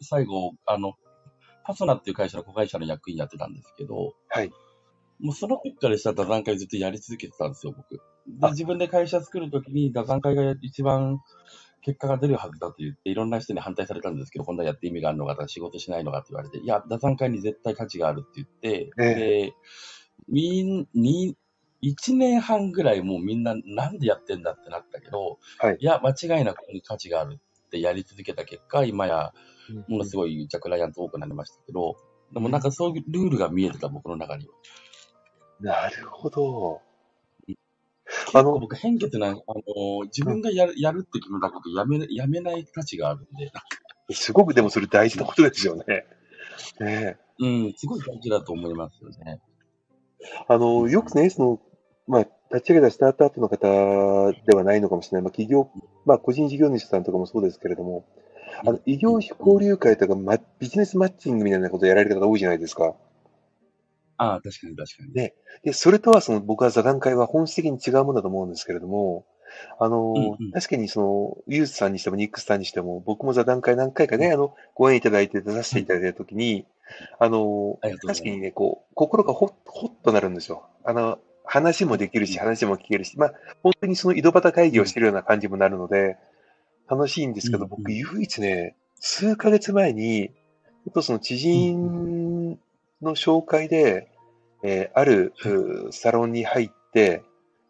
[0.00, 0.94] 最後、あの、
[1.64, 4.50] パソナっていう会社の子会社の役員やってたんですけど、はい。
[5.20, 7.96] もうその時からした座談会ずっとやり続けてたんですよ、僕。
[7.96, 8.00] で、
[8.42, 11.20] あ自分で会社作るときに座談会が一番
[11.84, 19.52] 結果が出るはずだと言って、いろんな人に反対されたんですけど、こんなやって意味があるのかとか、仕事しないのかって言われて、いや、座談会に絶対価値があるって言って、えで、
[20.28, 21.36] みん、に、
[21.84, 29.32] 1年半ぐらいもうみんななんでやってんだってなったけど、はいや、間違いなくここに価値があるってやり続けた結果、今や
[29.88, 31.96] ものすごいじゃクライアント多くなりましたけど、
[32.32, 34.54] でもなんかそういうルールが見えてた、僕の中には。
[35.60, 36.80] なるほど。
[37.46, 39.42] 結あの構僕、偏見な、あの、
[40.04, 43.52] 自分がやるやるって決めたことやめ、やめない価値があるんで、
[44.14, 45.84] すごくでもそれ大事なことですよね。
[46.80, 49.40] ねえうん、すごい大事だと思いますよね。
[50.48, 51.60] あの、よくね、その、
[52.06, 55.22] まあ、立ち上げたスタートアップの方ではないのかもしれない。
[55.22, 55.70] まあ、企業、
[56.04, 58.04] まあ、個人事業主さんとかもそうですけれども、
[58.66, 62.94] あの、異業種交流会とか、ま、ビジネスマッチングみたいなことをやられる方多いじゃないですか。
[64.16, 65.12] ああ、確かに確かに。
[65.14, 69.26] ねで、それとはその、僕は座談会は本質的に違うものだと思うんですけれども、
[69.78, 76.66] あの、うんうん確かにその、ユースさんにしてもニックスさんにしても、僕も座談会何回かね、あの、ご縁いただいて出させていただいたときに、
[77.18, 80.68] あの、あ確かにね、こう、心がほっ、ほっとなるんですよ。
[80.84, 86.16] あの、話もできるし、話も聞けるし、まあ、本当にその井戸端会議をしてるような感じもなるので、
[86.88, 92.58] 楽しいんですけど、僕、唯一ね、数ヶ月前に、ちょっとその知人
[93.02, 94.08] の紹介で、
[94.62, 95.34] えーある
[95.90, 97.22] サロンに入って、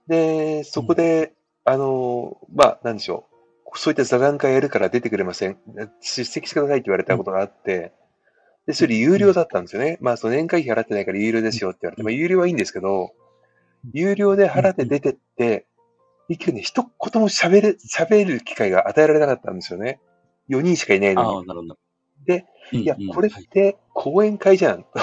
[0.07, 1.33] で、そこで、
[1.65, 3.79] あの、まあ、なんでしょう。
[3.79, 5.59] そういった座談会やるから出てくれません。
[6.01, 7.93] 出席してくださいって言われたことがあって、
[8.67, 9.99] で、それ有料だったんですよね。
[10.01, 13.13] まあ、その年会費払ってないから有料ですよって言われて、まあ、有料はいいんですけど、
[13.93, 15.67] 有料で払って出てって、
[16.29, 20.01] 結局ね、一言も喋れ、喋る機会が与えられなかったんですよね。
[20.49, 21.41] 4人しかいないのにあ。
[21.41, 21.79] あ、なるほど。
[22.27, 24.87] で、うん、いやうん、これっはいて講演会じゃん。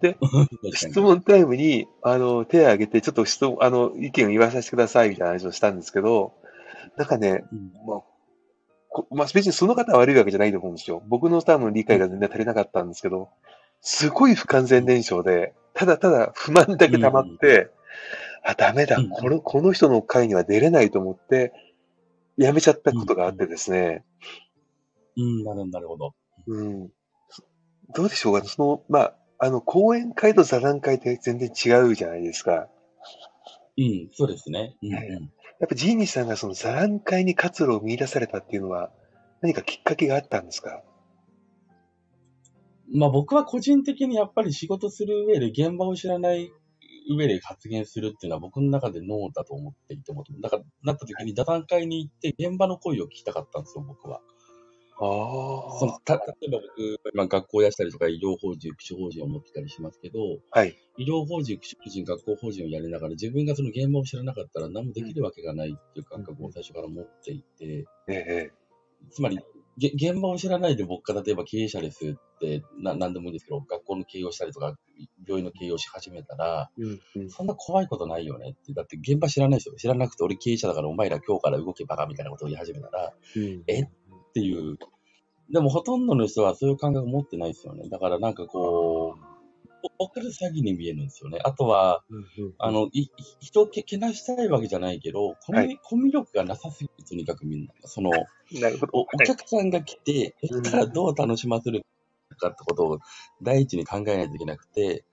[0.00, 0.16] で、
[0.74, 6.34] 質問タイムに、あの、手を挙げて、ちょっと質問、あの、意見を言わさせてくださいみたいな話をしたんですけど、
[6.96, 8.02] なんかね、うんまあ、
[8.90, 11.02] こまあ、別にその方は悪いわけじゃないと思うんですよ。
[11.08, 13.30] 僕の多分理解が全然足りなかったんですけど、
[13.82, 17.70] すごい不完全燃焼で、ただただ不満だけ溜まって、
[18.44, 21.52] あ、ダメだ、うんこの、この人の会には出れないと思って、
[22.36, 24.04] やめちゃったことがあってですね、
[25.16, 26.14] うん、なるほど、なるほど。
[26.46, 26.88] うん。
[27.94, 32.68] どうでしょうかその、まあ、あの、講演会と座談会って全然違うじゃないですか。
[33.76, 34.76] うん、そうですね。
[34.82, 34.90] うん。
[34.90, 34.96] や
[35.66, 38.90] っぱジーニーさんがその座談会に活路を見出されたっていうのは、
[39.42, 40.82] 何かきっかけがあったんですか？
[42.94, 46.52] まあ僕は個人的にやっぱり仕事する上で現場を知らない
[47.08, 54.20] 上で発言するっていうのは僕の中でノーだと思っていても、だからなった時に座談会に行って現場の声を聞きたかったんですよ、僕は。
[55.04, 55.04] あ
[55.80, 60.18] そのた例えば僕、今学校やしたりとか医療法人、福祉法人を持ってたりしますけど、
[60.52, 60.60] あ。
[60.60, 60.76] はい。
[60.98, 68.52] 医療法人、福祉法人、学校法人をやりながら自分がその現場を知らなかったら何もできるわけがないっていう感覚を最初から持っていて、ええ
[69.10, 69.40] つまり、
[69.78, 74.76] げ現場を知らないで僕が例えば経営者ですって、な何でもいいんですけど、学校の経営をしたりとか、
[75.26, 78.72] 病院の経営をし始めたら、うんうんそんな怖いことないよねって。
[78.74, 79.74] だって現場知らないですよ。
[79.76, 83.84] 知らなくて俺経営者だからお前ら今日から動けバカみたいなことを言い始めたら、っうんえ
[84.34, 84.78] ていう。
[85.50, 87.88] でもほとんどの人はそういう感覚持ってないですよね。
[87.88, 89.21] だからなんかこう、
[89.98, 91.38] 分かる詐欺に見えるんですよね。
[91.44, 92.04] あとは、
[92.58, 93.08] あの、い
[93.40, 97.72] 人をけけなしたいわけじゃないけど、コミはいコミュ力がなさすぎて、とにかくみんな。
[97.84, 98.10] その、
[98.60, 98.92] なるほど。
[98.94, 101.82] お客さんが来て、うんそしたらどう楽しませる
[102.42, 102.98] かってことを
[103.40, 105.04] 第一に考えないといけなくて、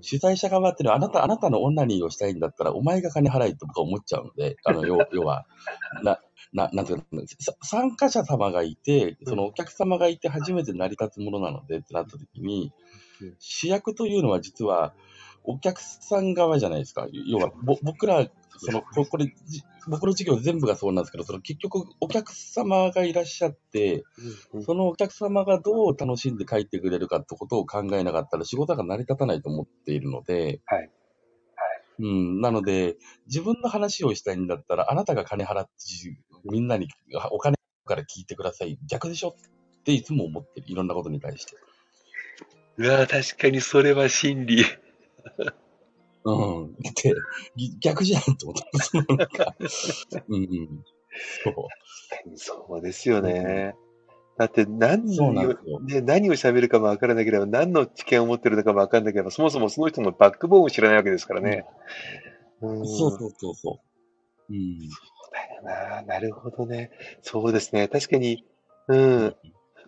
[0.00, 5.46] 主催者側っていうのは、あなた、あなたのオナニーをしたいんだったら、お前が金払いって僕は思っちゃうので、あの、要要は、
[6.02, 6.18] な、
[6.52, 7.04] な、なんていうか、
[7.62, 12.72] 参加者様がいて、そのお客様がいて初めて成り立つものなのでってなった時に、
[13.38, 14.94] 主役というのは実は、
[15.44, 17.06] お客さん側じゃないですか。
[17.26, 18.28] 要は、ぼ僕ら、
[18.58, 24.04] その、ここれ、じ僕の授業全部がそうなんですけど、その結局、お客様がいらっしゃって、
[24.52, 30.90] うんそのお客様がどう楽しんで帰ってくれるかってことを考えなかったら仕事が成り立たないと思っているので、はい。
[32.00, 35.70] うん、なので、自分の話をしたいんだったら、あなたが金払って、
[36.44, 38.78] みんなにあお金から聞いてください。
[38.86, 40.66] 逆でしょっていつも思ってる。
[40.68, 41.54] いろんなことに対して。
[42.80, 44.64] うわ確かにそれは真理。
[46.24, 46.74] うん。
[46.74, 47.14] で、
[47.54, 48.78] ぎ逆じゃんと思って。
[48.78, 49.54] そのなんか、
[50.28, 50.84] うんうん。
[51.44, 52.36] そう。
[52.36, 53.74] そうですよね。
[54.38, 61.66] だって何をね、何を喋るかもわからなければ、何の知見を持ってるのかもわからなければ、そもそもその人のバックボーンを知らないわけですからね。
[62.62, 63.80] うんそうそうそうそ
[64.48, 64.54] う。
[64.54, 64.78] うん。
[64.78, 66.02] だよな。
[66.02, 66.90] なるほどね。
[67.20, 67.88] そうですね。
[67.88, 68.46] 確かに、
[68.88, 69.36] うん。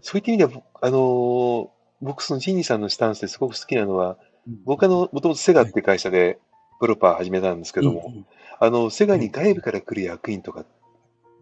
[0.03, 0.51] そういった意味では、
[0.83, 4.19] あのー僕、そのジーニーさんのスタンスですごく好きなのは、
[4.65, 6.39] 僕あの、もともとセガっていう会社で
[6.81, 8.13] プロパー始めたんですけども、
[8.59, 10.67] あの、セガに外部から来る役員とかっ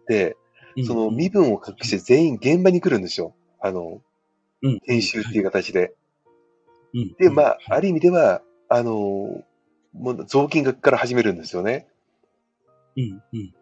[0.07, 0.37] て、
[0.77, 3.33] うん、その身分を隠して全員現場に来るんですよ。
[3.59, 4.01] あの、
[4.61, 5.95] うん、研修っていう形で。
[6.93, 7.73] うん、で、まあ、うん。
[7.73, 9.43] ある意味では、あの、
[9.93, 11.87] もう雑巾額から始めるんですよね。
[12.95, 13.53] うん、うん。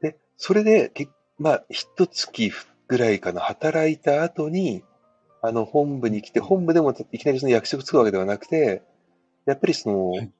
[0.00, 2.52] で、それで、けまあ、一月
[2.86, 4.84] ぐらいかな、働いた後に、
[5.42, 8.82] あの、本部に来て、本部でもいきなりその役職つくわけではなくて、
[9.46, 10.32] やっぱりその、はい。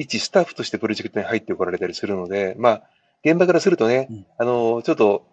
[0.00, 2.82] 一スタッフとしてプロジェクトに入ってこられたりするので、まあ、
[3.24, 4.26] 現場からするとね、うん。
[4.38, 5.26] あの、ちょっと、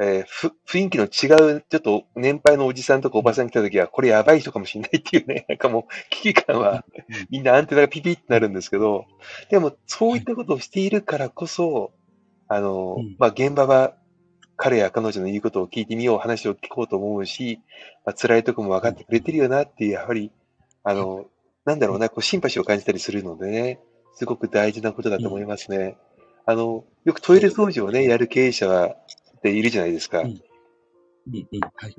[0.00, 6.84] えーふ雰囲気の違う、ちょっと年配のおじさんとかおばさん来た時は、これやばい人かもしれないっていうね、 なんかもう危機感は、
[7.30, 9.06] みんなアンテナがピピってなるんですけど、
[9.50, 11.92] でもそういったことをしているからこそ、
[12.46, 13.16] あの、うん。
[13.18, 13.94] まあ、現場は
[14.58, 17.60] 彼や彼女の言うことを聞いてみよう、話を聞こうと思うし、
[18.04, 20.32] まあ、辛いとこも分かってくれてるよなっていう、やはり、
[20.82, 21.26] あの、
[21.64, 23.80] なんだろうな、こう、シンパシーを感じたりするのでね、
[24.14, 25.96] すごく大事なことだと思いますね。
[26.44, 30.20] あの、よくトイレ掃除をね、やる経営者は、っているじゃないですか。
[30.20, 30.32] うん。
[30.32, 30.36] や
[31.28, 31.60] うん、うん。
[31.60, 31.94] はい。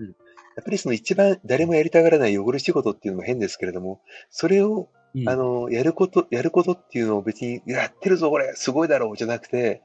[0.59, 5.29] っぱりその一番誰もやりたがらない汚れ仕事っていうのも変ですけれども、それをうん。
[5.29, 9.81] あ、の、やること、やることっていうのを別に、やってるぞ、これ、すごいだろう、じゃなくて、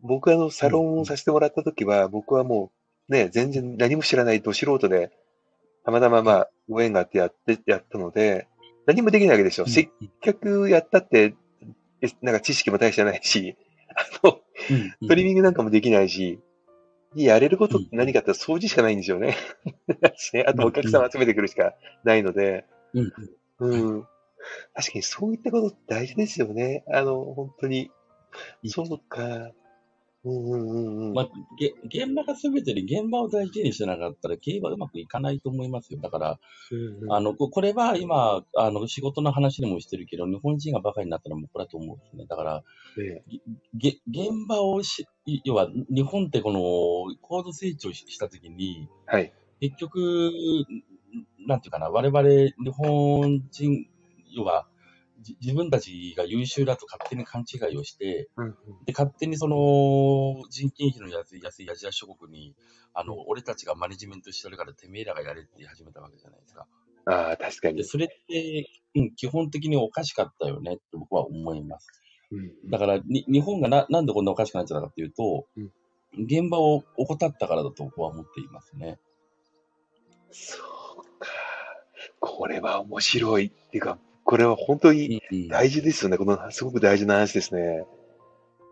[0.00, 2.70] 僕あの、サロンをさせてもらった時は、僕はも
[3.08, 5.10] う、ね、全然何も知らないど素人で、
[5.84, 8.46] たまたままあ、ご縁があってやって、やったので、
[8.86, 9.66] 何もできないわけですよ。
[9.66, 11.34] うん接客やったって、
[12.00, 13.56] えなんか知識も大してないし、
[14.22, 14.40] あの、
[15.02, 16.40] うんトリミングなんかもできないし、
[17.14, 19.36] やれることって何かって掃除しかないんですよね。
[20.32, 23.12] ね あとお客さん集めてくるしかないので、うん、
[23.60, 24.02] うん。
[24.74, 26.84] 確かにそういったこと大事ですよね。
[26.88, 27.90] あの、本当に。
[28.62, 29.50] うんそうか。
[30.28, 31.14] うんうんうんうん。
[31.14, 36.00] まあ、げ現場が全てで現場を大事にしてなかったら経営はうまくいかないと思いますよ。
[36.00, 36.38] だから、
[36.70, 42.26] うんうんあの、ここれは今、あの、仕事の話でもしてるけど、日本人がバカになったのもこれだと思うんですね。
[42.28, 42.62] だから、
[42.96, 43.22] ね
[43.74, 49.32] げ現場をし、い要は、日本ってこの、高度成長ししたときに、はい。
[49.60, 50.20] 結局、
[51.46, 53.86] なんていうかな、我々、日本人、
[54.34, 54.77] 要は、じ
[55.40, 58.54] 自分たちが優秀だと勝手に勘違いをして、うんうん
[58.84, 62.54] で、勝手にその、人件費の安い安いアジア諸国に、
[62.94, 66.66] あの、俺たちがマネジメントしてるからてめえらがやれって始めたわけじゃないですか。
[67.06, 67.84] ああ、確かで、に。
[67.84, 71.88] それって、うん、基本的におかしかったよねって僕は思います。
[72.30, 75.72] うんだからに、日本がななんでこんなおかしくなっちゃったかっていうと、うん
[76.14, 78.98] 現場を怠ったからだと僕は思っていますね。
[80.30, 80.56] そ
[80.96, 81.28] うか。
[82.20, 83.46] これは面白い。
[83.46, 83.98] っていうか、
[84.28, 86.18] これは本当にうん大事ですよね。
[86.18, 87.86] この、すごく大事な話ですね。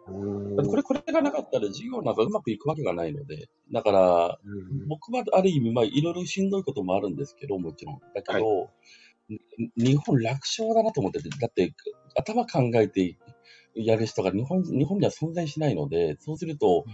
[0.05, 8.01] これ、これがなかったら授業なんかうまくいくわけがないので、だから、うん僕はある意味、まあ、いろいろしんどいこともあるんですけど、もちろん。
[8.15, 8.69] だけど、
[9.31, 11.73] に日本楽勝だなと思ってて、だって、
[12.17, 13.17] 頭考えて
[13.77, 16.85] やる人が日本日本には存在しないので、そうすると、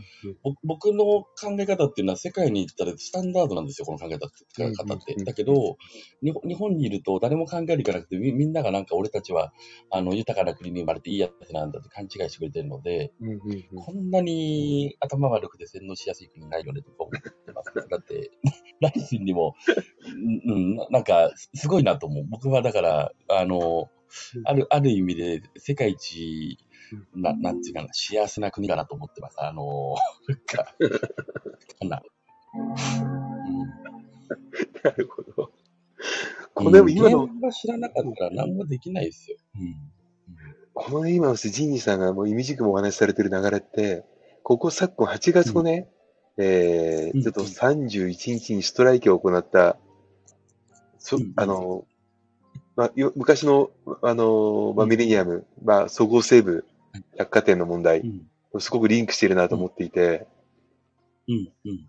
[0.43, 5.25] ぼ僕の考え方っていうのは世界に行ったらスタンダードなんですよ、この考え方って。
[5.25, 5.77] だけど、
[6.23, 9.53] 日本日本にいると誰も考えるからなくてみ、みんながなんか俺たちは
[9.91, 13.13] あの豊かな国に生まれていいやつなんだって勘違いしてくれてるので、
[13.77, 17.89] こんなに頭悪くて洗脳しやすい国ないよねとか思ってます。
[17.89, 18.31] だって、
[18.81, 19.55] ライスンにも、
[20.47, 22.25] うんなんか、すごいなと思う。
[22.29, 23.89] 僕はだから、あの、
[24.45, 26.59] ある、ある意味で世界一、
[27.15, 29.37] ななんていうかな、幸せな国だなと思ってます。
[29.39, 29.95] あの、
[30.29, 30.75] なんか、
[31.81, 32.03] かな。
[34.85, 35.53] なるほど。
[36.55, 39.37] この今の、現場知らなかったら何もできないですよ。
[39.57, 39.77] うん。
[40.75, 44.05] この今のジンジさんがもう意味軸もお話しされてる流れって、
[44.43, 45.89] ここ昨今8月のね、
[46.39, 49.77] えうんー、ちょっと31日にストライキを行った、
[50.99, 51.85] そうんあの、
[52.75, 53.71] まあ、よ昔の、
[54.03, 56.65] あの、まあ、ミレニアム、まあ、そごう・西武
[57.17, 58.61] 百貨店の問題う、ん。
[58.61, 60.27] すごくリンクしているなと思っていて、
[61.29, 61.53] うん。
[61.65, 61.89] うん。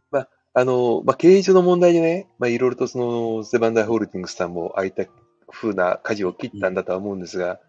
[0.56, 5.06] あの、まあ、経営上の問題でね、まあ、いろいろとその、セバンダイ・ホールディングスさんもああいった
[5.50, 7.60] 風な舵を切ったんだとは思うんですが、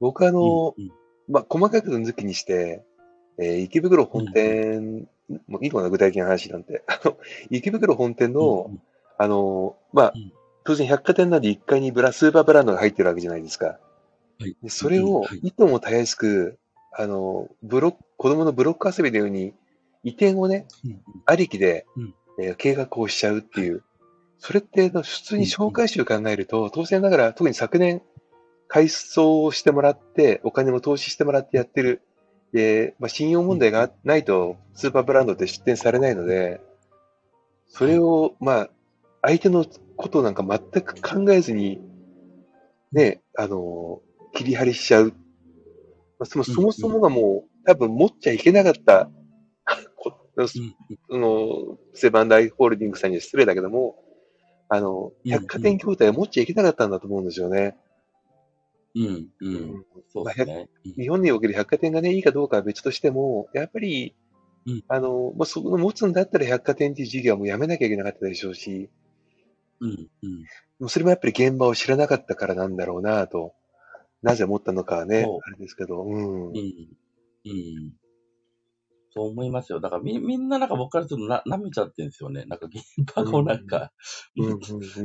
[0.00, 0.92] 僕はあの、うん
[1.28, 2.84] まあ、細かく抜きにして、
[3.38, 5.08] えー池袋本店、
[5.48, 6.84] もういいのかな、具体的な話なんて。
[6.86, 7.16] あの、
[7.50, 8.82] 池袋本店の、うん
[9.16, 10.32] あの、まあうん、
[10.64, 13.78] 当然百貨店なんで1階にブラ、スーパーブランドが入ってるわけじゃないですか。
[14.44, 14.56] はい。
[14.62, 16.58] でそれをい、いともたやすく、
[16.92, 19.54] あの、ブロック、子供のブロック遊びのように、
[20.02, 22.14] 移転をね、うんありきで、うん。
[22.38, 23.82] えー計画をしちゃうっていう。
[24.38, 28.02] それって、普通に紹介集考えると、当然ながら、特に昨年、
[28.68, 32.02] 改装をしてもらって、お金も投資してもらってやってる。
[32.52, 36.60] で、まあ、信用問題がないと、スーパーブランドって出店されないので、
[37.68, 38.70] それを、まあ、
[39.22, 39.64] 相手の
[39.96, 41.80] ことなんか全く考えずに、
[42.92, 44.02] ね、あの、
[44.34, 45.14] 切り張りしちゃう。
[46.18, 49.10] まあ、そもそもそもがもう、多分持っちゃいけなかった、
[50.36, 53.96] その、セバンダイ・ホールディングスさんには失礼だけども、
[54.68, 57.76] あの、うん百貨店業態を持っちゃいけなかったんだと思うんですよね。
[58.94, 59.28] うん。
[59.40, 59.84] うん。
[60.12, 60.68] そうですね。
[60.84, 64.14] うん日本における百貨店がね、いいかどうかは別としても、やっぱり、
[64.66, 68.90] うんあの、まあ、その持つんだったら百貨店っていう事業はもうやめなきゃいけなかったでしょうし、
[69.80, 70.08] うん。
[70.80, 70.88] うん。
[70.88, 73.54] それもやっぱり現場を知らなかったからなんだろうなと、
[74.24, 76.48] なぜ思ったのかはねあれですけど、うん。
[76.48, 76.54] うん。
[76.54, 77.92] うん。
[79.10, 79.80] そう思いますよ。
[79.80, 82.44] だからみ、みんななんか僕からするとな、舐めちゃってるんですよね。
[82.46, 82.82] なんか現
[83.14, 83.92] 場をなんか、
[84.36, 84.60] うんうんうん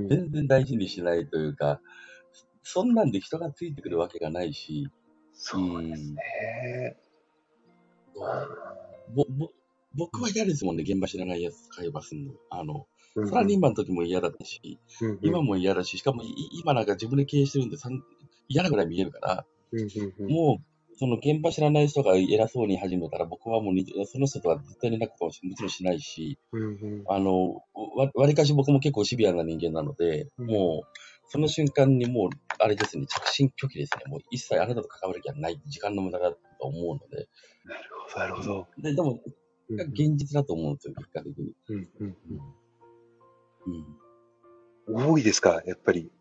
[0.07, 1.79] 全然大事にしないというか、
[2.63, 4.89] そんなんで人がついてくるわけがないし、
[5.33, 6.97] そうですね。
[9.13, 9.49] ぼ、ぼ、
[9.93, 12.33] 僕は嫌ですもんね、現場知らないやつ会話するの。
[12.49, 17.77] あの、うんサラリーマンの時も嫌だったし、うんうん今も嫌だし、しかもい今なんか自分で経営してるんで
[18.49, 19.45] 嫌なぐらい見えるから、
[20.27, 26.37] もう、その現場知らない人が偉そうに始めたら、僕はもうにその人とは絶対連絡ももちろんしないし、
[27.07, 27.63] あの、
[27.95, 30.87] わわりかし僕も結構シビアな人間なので、うんもう、
[31.31, 34.03] その瞬間にもう、あれですね、着信拒否ですね。
[34.07, 37.27] もう一切あなたと関わる気はない、時間の無駄だと思うので、
[38.17, 38.67] なるほど。
[38.77, 39.39] ででも、うん
[39.69, 41.53] 現実だと思うんですよ、結果的に。
[41.67, 42.17] うんうん
[44.87, 45.05] うん。
[45.11, 46.11] 多いですか、やっぱり。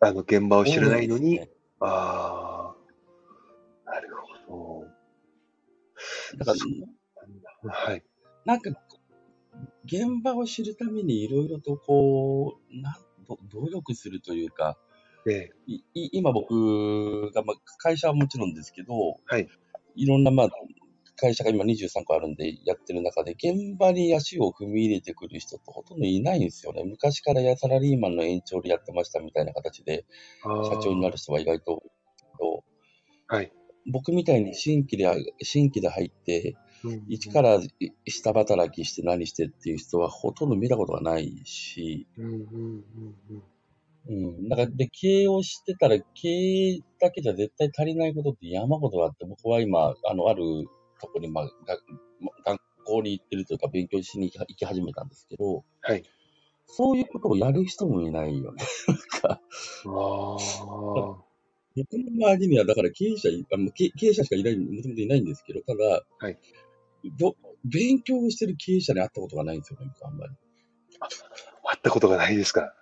[0.00, 1.36] あの、現場を知らないのに。
[1.36, 2.74] ねあ
[3.86, 3.90] あ。
[3.90, 4.08] なる
[4.46, 4.84] ほ
[6.38, 7.68] だから、ど。
[7.70, 8.04] はい。
[8.44, 8.70] なんか、
[9.84, 12.94] 現場を知るためにいろいろとこう、なん
[13.26, 14.78] ど努力するというか、
[15.26, 15.80] ええ。
[15.92, 19.48] 今僕が、まあ、会社はもちろんですけど、はい。
[19.96, 20.48] いろんな、まあ、
[21.20, 26.84] 会社が今23個あるんでやってる中で、現場に足を踏み入れてくる人ってほとんどいないんですよね。
[26.84, 30.04] 昔からやサラリーマンの延長でやってましたみたいな形で、
[30.42, 31.82] 社長になる人は意外と
[32.38, 32.60] 多い
[33.26, 33.52] はい。
[33.90, 35.06] 僕みたいに新規で、
[35.42, 36.56] 新規で入って、
[37.08, 37.60] 一からら
[38.06, 42.44] 下働きして何してっていう人はほとんど見たことがないし、うんうんうん
[43.30, 43.42] うん
[44.08, 44.48] うん。
[44.48, 50.42] だから、で、経営をしてたら、経営だけじゃ絶対足りないことって山ほどあって、僕は今、あの、ある
[51.00, 51.50] とこに、まあ、
[52.44, 56.02] 学校に行ってるというか、勉強しに行き始めたんですけど、はい。
[56.66, 58.62] そういうことをやる人もいないよね。
[58.88, 59.38] なんか、ああ。
[59.84, 66.38] 僕の周りには、だから経営者い、あの経経営者しかいない、もともといないんですけど、ただ、はい
[67.16, 70.34] ど勉強をしてる経営者に会ったことがないんですよね、僕あんまり。
[71.64, 72.74] 会ったことがないですか。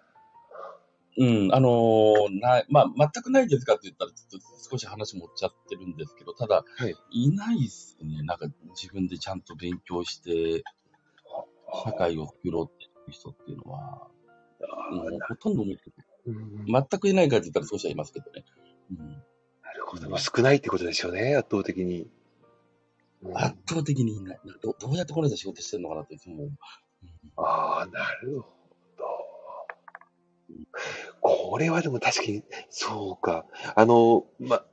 [1.19, 8.23] うん、あのーない、まあ、全くないですかって言ったら、ちょっと少し話持っちゃってるんですけど、ただ、はいいないっすね。
[8.23, 8.47] なんか
[8.81, 10.63] 自分でちゃんと勉強して、
[11.85, 14.09] 社会を作ろうっていう人っていうのは、
[14.91, 15.83] うんほとんど見て
[16.27, 18.45] うん全くいないかって言ったら少しはいますけどね。
[18.91, 20.09] うん、なるほど。
[20.11, 22.03] まあ少ないってことですよね、圧倒的に。
[22.03, 22.11] うん
[23.35, 24.41] 圧倒的にいない。
[24.63, 26.51] どどうやってこの人仕事してるのかなっていつも思う。
[27.37, 28.56] ああ、なるほど。
[31.21, 33.47] これはでも確かに、そうか。
[33.75, 34.65] あの、ま、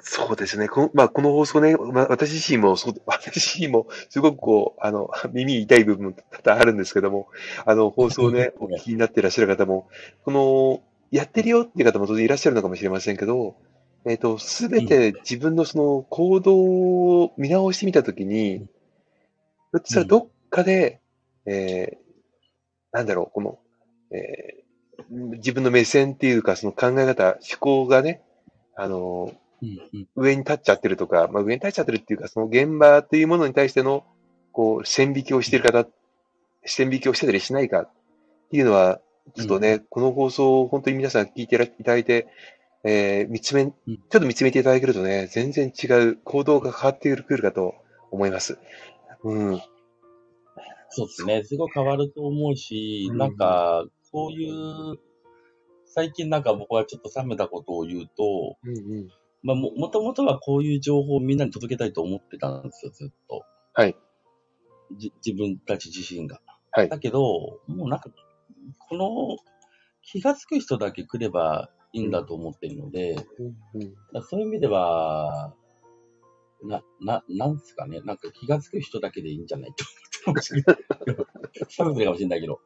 [0.00, 0.68] そうですね。
[0.68, 7.28] この、まあ、この放送ね、ま、私自身も、そう、私自身も、すごくこう、あの、耳痛い部分も多々あるんですけども、
[7.64, 9.88] あの、放送ね、お聞きになっていらっしゃる方も、
[10.24, 13.56] この、やってるよっていう方も当然いらっしゃるのかもしれませんけど、
[14.04, 21.00] えっ、と、すべて自分のその行動を見直してみたときに、ひょっとしたらどっかで、
[21.46, 22.04] えー
[22.92, 23.58] なんだろう、この、
[24.12, 24.63] えー
[25.10, 28.22] 自分の目線っていうか、その考え方、思考がね、
[28.74, 29.32] あの、
[29.62, 34.04] うんうん上に立っちゃってるとか、まあ、上に立っちゃってるっていうか、その現場っていうものに対しての、
[34.52, 35.88] こう、線引きをしている方、
[36.66, 37.90] 線引きをしてたりしないかっ
[38.50, 39.00] ていうのは、
[39.34, 42.26] ちょっとね、この放送を本当に皆さん聞いていただいて、
[42.84, 47.74] えー見つめ、ちょっと見つめていただけるとね、全然違う行動が変わってくるかと
[48.10, 48.58] 思います。
[49.22, 49.62] うん。
[50.90, 51.42] そうですね。
[51.44, 54.96] すごい変わると思うし、うんなんか、こういう、
[55.86, 59.08] 最近なんか僕はちょっと冷めたことを言うと、うんうん。
[59.42, 63.44] まあも、もともとはこういう情報をみんなに届けたいと思ってたんですよ、ずっと。
[63.72, 63.96] はい。
[64.96, 66.40] じ自分たち自身が。
[66.70, 68.10] はいだけど、もうなんか、
[68.88, 69.36] この、
[70.02, 73.46] 気がつく人だけ来ればいいんだと思ってるので、うん
[73.82, 75.54] うんそういう意味では、
[76.62, 78.00] な、な、なんですかね。
[78.02, 80.76] なんか気がつく人だけでいいんじゃないと思ってるかもしれない。
[81.78, 82.60] 冷めてるかもしれないけど。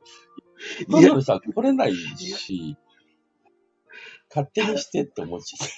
[0.89, 2.77] いやどうぞさ、来れないし、
[4.29, 5.69] 勝手にしてって思っちゃう。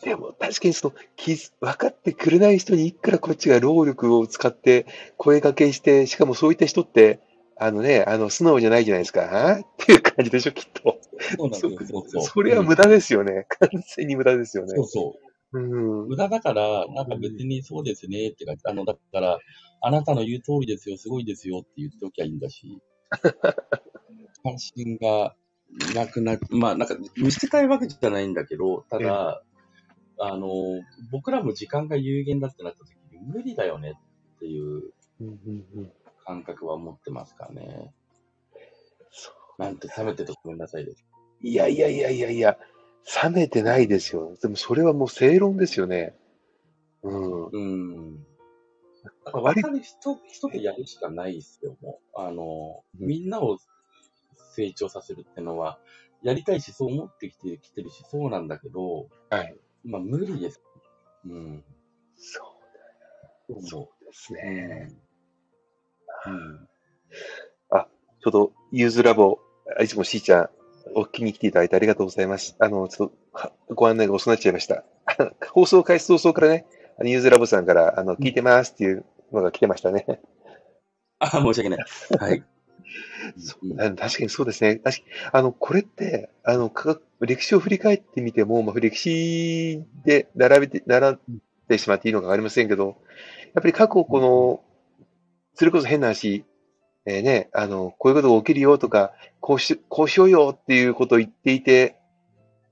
[0.04, 7.20] でも確かにその気づ分かってくれない人にいくらこっちが労力を使って声掛けして、しかもそういった人って、
[7.62, 9.60] あのね、あの素直じゃないじゃないですか。
[9.60, 10.98] っていう感じでしょ、きっと。
[11.36, 11.70] そうなんですよ。
[11.78, 12.22] そうそう。
[12.22, 13.46] それは無駄ですよね。
[13.60, 14.86] 完全に無駄ですよねそう。
[14.86, 15.14] そ
[15.52, 15.58] う。
[15.58, 16.08] うん。
[16.08, 19.38] 無駄だから、なんか別にそうですねってか、あの、だから、
[19.82, 22.80] あなたの言う通りですよ、すごいですよって言っておきゃいいんだし、
[24.42, 25.34] 関心が
[25.94, 29.42] なくな、まあなんか見捨てたいわけじゃないんだけど、ただ、
[30.18, 30.50] あの、
[31.10, 33.94] 僕らも時間が有限だってなった時に無理だよね
[34.36, 34.92] っていう
[36.24, 37.92] 感覚は持ってますからね。
[39.10, 41.04] そなんて冷めててごめんなさいです。
[41.42, 42.58] ういやいやいやいやいや、
[43.22, 44.36] 冷めてないですよ。
[44.42, 46.14] でもそれはもう正論ですよね。
[47.02, 47.46] うん。
[47.46, 48.22] うん。
[49.24, 52.20] だから分かる人、人でやるしかないですよ、もう。
[52.20, 53.58] あの、うんみんなを
[54.50, 55.78] 成長させるってのは、
[56.22, 59.56] やりたいし、そう思ってきてきてるし、そうなんだけど、はい。
[59.84, 60.60] まあ無理です。
[61.24, 61.64] うん。
[62.16, 62.42] そ
[63.48, 63.60] うだ。
[63.62, 64.36] そそうですう。
[64.36, 64.92] ね。
[66.26, 66.68] うん。
[68.22, 69.38] ちょっと、ユーズラボ、
[69.82, 70.48] いつもしーちゃん、
[70.94, 72.54] お聞きに来ていただいてありがとうございます。
[72.58, 74.84] あの、ちょっとは、ご案内が遅くなっちゃいました。
[75.52, 76.66] 放送開始早々からね、
[76.98, 80.20] あのユーズラボさんから、あの、聞いてますっていうのが来てましたね。
[81.18, 81.84] あ、申し訳ない。
[82.18, 82.44] はい。
[83.96, 84.76] 確かにそうですね。
[84.76, 91.18] 確かに、あの、これって、あの、科学歴史を振り返ってみても、まあ、歴史で並べて、並ん
[91.68, 92.96] でしまっていいのかわかりませんけど、
[93.54, 94.62] やっぱり過去この、
[95.54, 96.44] それこそ変な話、
[97.06, 101.96] えーね、あの、こういうことが起きるよとか、こうし、こうしようよっていうことを言っていて、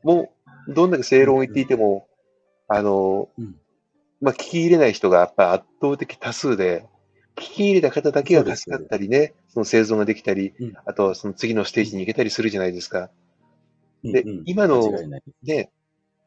[0.03, 0.33] も
[0.69, 2.07] う、どんだけ正論を言っていても、
[2.69, 3.57] あのうん、
[4.21, 6.87] まあ、聞き入れない人がやっぱ圧倒的多数で、
[7.39, 13.11] 聞き入れた方だけが助かったりね、その生存ができたり、うんあとはその次のステージに行けたりするじゃないですか。
[14.05, 15.23] でうんうん今の間違いない。
[15.43, 15.71] で、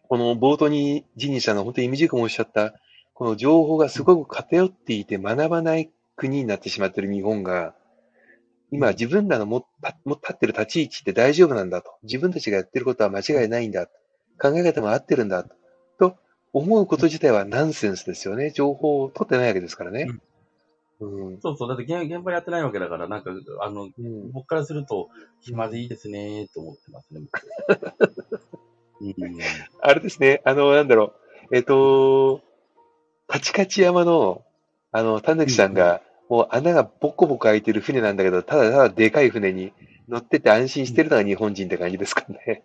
[0.10, 2.74] この冒頭にジニーさんが本当に短くおっしゃった、
[3.14, 7.76] この情報がすごく偏っていて学ばない国になってしまっている日本が、
[8.72, 11.94] 今自分らのもたも立ってる立ち位置って大丈夫なんだと。
[12.04, 13.88] 自分たちがやってることは間違いないんだ。
[14.40, 15.46] 考え方も合ってるんだ。
[16.00, 16.16] と
[16.54, 18.52] 思うこと自体はナンセンスですよね。
[18.52, 20.08] 情報を取ってないわけですからね。
[20.10, 20.22] うん。
[21.42, 21.70] そうそう。
[21.70, 23.32] だって現現場やってないわけだから、なんか、
[23.62, 24.32] あの、うん。
[24.32, 25.10] 僕からすると、
[25.42, 27.22] 暇でいいですね、と思ってますね。
[27.22, 27.42] 僕
[29.02, 29.38] うん。
[29.82, 30.42] あれですね。
[30.46, 31.14] あの、なんだろ
[31.52, 31.56] う。
[31.56, 32.42] えっ、と、
[33.28, 34.44] カチカチ山の、
[34.92, 39.74] あの、たぬきさんが、もう穴がボコボコ開いてる船なんだけど、ただただでかい船に
[40.08, 42.64] 乗ってて安心してるのが日本人って感じですかね。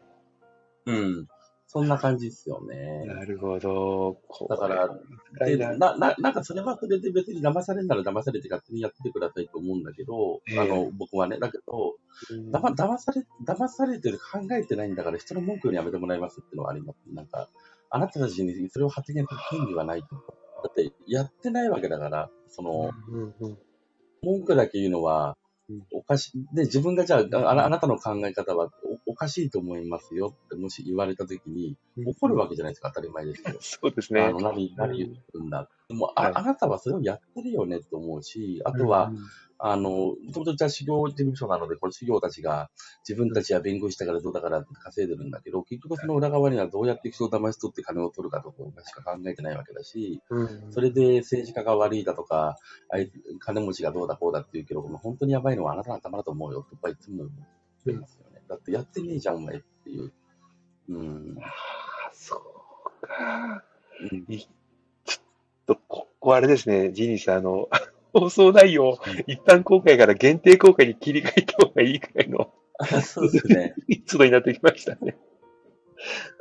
[0.87, 1.29] うん。
[1.77, 3.05] そんな感じですよね。
[3.05, 4.17] なるほど。
[4.49, 4.89] だから、
[5.47, 11.97] でな、な、なんかそれはそれで別に騙されるなら騙されて勝手にやっててくださいと思うんだけど、ええあの、僕はね、だけど、
[12.51, 16.97] だま、騙され、騙されてる、考えてないんだから人の文句にやめてもらいますっていうのはあります。
[17.13, 17.51] なんか、
[17.91, 20.15] あなたたちにそれを発言する権利はないと。
[20.17, 23.59] だって、やってないわけだから、その、うんうん
[24.23, 25.46] 文句だけ言うのはうん、
[25.93, 26.55] おかしい。
[26.55, 28.71] で、自分がじゃあ、あなあなたの考え方は
[29.07, 33.59] おおかしいと思いますよって、もし言われたときに、怒るわけじゃないですか、当たり前ですけど。
[33.63, 34.21] そうですね。
[34.21, 35.69] あの、何、何言ってるんだ。
[35.89, 39.13] でも、あ、はいあなたはそれをやってるよねと思うし、あとは、
[39.59, 42.71] あの、もともとじゃあ修行事務所なので、これ修行たちが
[43.09, 52.57] 自分たちは勉強したからどうだからって稼いでるんだけど、結局その裏側にはどうやって人を騙し取って金を取るかとかしか考えてないわけだし、うんそれで政治家が悪いだとか、
[53.39, 57.29] 金持ちがどうだこうだって言うけど、本当にやばいのはあなたの頭だと思うよってやっぱりいつも言っ
[57.85, 58.43] てますよね。
[58.49, 60.13] だってやってねえじゃん、お前っていう。
[60.89, 61.37] うん。
[61.41, 63.65] あそうか。
[64.13, 65.21] うんいちょっ
[65.67, 67.69] と、ここあれですね、ジニーさん、あの、
[68.19, 72.53] 放送内容、うん一般公開から限定公開に切り替えた方がいいくらいの
[73.03, 73.75] そうですね。
[73.89, 75.17] 密度になってきましたね。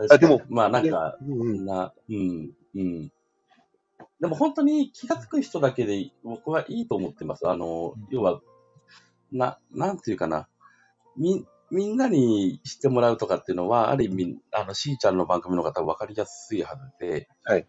[0.10, 3.12] あでもまあなんか、うんな、うん、うん。
[4.20, 7.48] でも本当に気がつく人だけで僕はいいと思ってます。
[7.48, 8.42] あの、要は、
[9.32, 10.48] な、なんていうかな。
[11.18, 17.68] み、みんなに知ってもらうとかっていうのは、ある意味、あの、しーちゃんの番組の方は分かりやすいはずで、はい。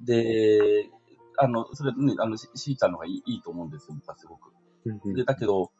[0.00, 0.90] で、
[1.38, 4.52] あの、それね、あの、ししーちゃんの方がいいいいと思うんですよ、僕はすごく。
[4.86, 5.70] うんうんで、だけど、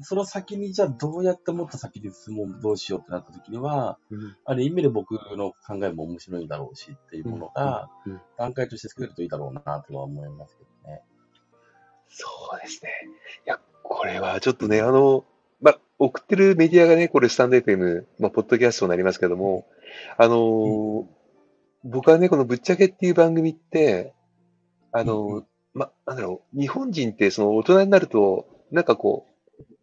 [0.00, 11.02] その先にじゃあどうやってもっと先に進もう、どうしようってなった時には、うんある意味で僕の考えも面白いだろうしっていうものがうんうん、段階として作れるといいだろうなとは思いますけどね。
[12.08, 12.90] そうですね。
[13.46, 15.24] いや、これはちょっとね、あの、
[15.60, 19.66] まあ、送ってるメディアがね、これスタンド FM、まあ、ポッドキャストになりますけども、
[20.18, 21.21] あのー
[21.84, 24.14] 僕はね、このぶっちゃけっていう番組って、
[24.92, 29.26] あのーうんうま、なんだろう、日本人ってその大人になると、なんかこ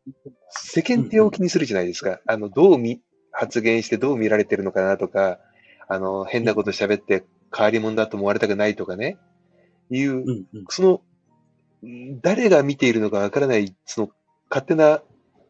[0.07, 0.11] う、
[0.49, 2.19] 世間体を気にするじゃないですか。
[2.25, 5.39] あの、どう見、発言してどう見られてるのかなとか、
[5.87, 7.23] あの、変なこと喋って
[7.55, 9.17] 変わり者だと思われたくないとかね、
[9.89, 10.65] いううんうん。
[10.69, 11.01] その、
[11.87, 14.09] ん誰が見ているのかわからない、その、
[14.49, 15.01] 勝手な、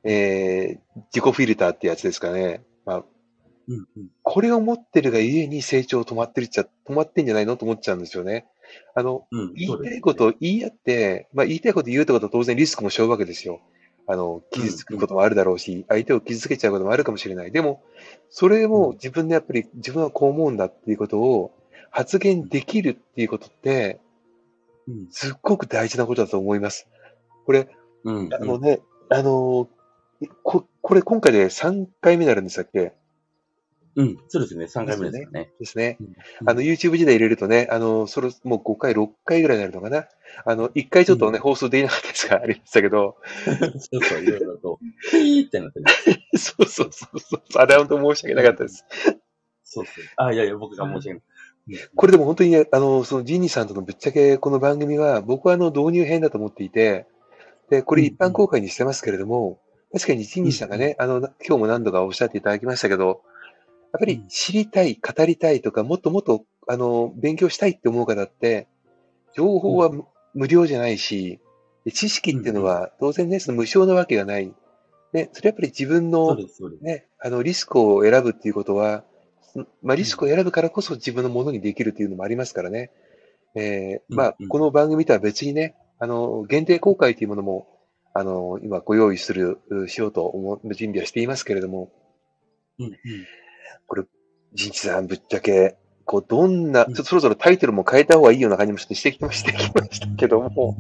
[0.03, 0.79] えー
[1.13, 2.63] 自己フィルターってやつですかね。
[2.85, 3.05] まあ、
[3.69, 4.07] うんうん。
[4.23, 7.55] これを持ってるがゆえに成長止まってるっちゃ、止まってんじゃないの？
[7.55, 8.47] と思っちゃうんですよね。
[8.95, 13.61] あの、うん、言いたいことを言い合って、まあ言いたいこと言うってことは当然リスクも背負うわけですよ。
[14.07, 17.51] あの、傷つくこともあるだろうし、相手を傷つけちゃうこともあるかもしれない。
[17.51, 17.83] でも、
[18.31, 21.51] それも自分でやっぱり自分はこう思うんだっていうことを
[21.91, 23.99] 発言できるっていうことって、
[24.87, 25.07] うん。
[25.11, 26.87] すっごく大事なことだと思います。
[27.45, 27.67] これ、
[28.03, 28.33] うん。
[28.33, 32.93] あのね、あのーこ、これ今回で3回目になるんでしたっけ？
[33.99, 34.17] うん。
[34.29, 34.65] そうですね。
[34.65, 35.51] 3回目ですよね。
[35.59, 35.97] ですね。
[35.99, 40.07] うんあの、YouTube 時代入れるとね、あの、それ、もう5回、6回ぐらいになるのかな。
[40.45, 44.79] あの、1回ちょっとね、う放送できなかったですが、ありましたけど、そうそう、いろいろと。
[45.11, 45.85] ピーってなってる。
[46.39, 48.85] そうそうそうそう、あれは本当申し訳なかったです。
[49.63, 50.05] そうそう。
[50.15, 51.21] あ、いやいや、僕が申し訳ない。
[51.95, 57.05] これでも本当にね、あの、そのジーニーさんとのぶっちゃけこの番組は、僕はあの、導入編だと思っていて、
[57.69, 59.59] で、これ一般公開にしてますけれども、
[59.91, 63.21] 確かにジーニーさんがね、あの、今日も何度かおっしゃっていただきましたけど、
[63.91, 68.67] ぱり知りたい、語りたいとか、もっともっと、あの、勉強したいって思う方って、
[69.33, 71.39] 情報は無無料じゃないし、
[71.85, 74.53] で知識っていうのは当然ね、その無償なわけがない。
[75.13, 76.37] ね、それやっぱり自分の。
[76.81, 79.03] ね、あの、リスクを選ぶっていうことは、
[79.41, 82.91] そまあ、リスクを選ぶからこそ自分のものにできるっていうのもありますからね。
[83.55, 87.67] えーまあこの番組とは別にね、あの、限定公開というものも、
[88.13, 91.91] あの、今ご用意する、うしようと思う、準備はしていますけれども、
[92.77, 92.93] うんうん。
[94.53, 96.93] ジンチさん、ぶっちゃけ、こう、どんな、うん。
[96.93, 99.51] ちょっとそろそろタイトルも変えた方がいいような感じもしてしてきました
[100.17, 100.75] けども、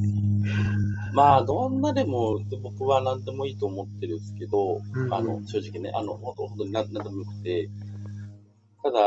[1.13, 5.13] まあ、どんなでも、僕は何でもいいと思ってるんですけど、うん。
[5.13, 7.69] あの、正直ね、あの、本当本当に何何でもよくて、
[8.83, 8.99] ただ、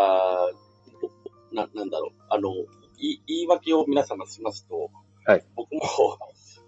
[1.53, 2.51] な、なんだろう、あの、
[2.99, 4.91] い言い訳を皆様しますと、
[5.24, 5.45] はい。
[5.57, 5.80] 僕も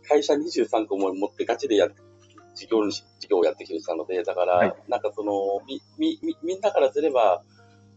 [0.08, 1.96] 会社23個も持ってガチでやって、
[2.54, 4.74] 事業主、事業をやってきてたので、だから、はい。
[4.88, 5.32] なんかその、
[5.66, 7.42] み、み、みみんなからすれば、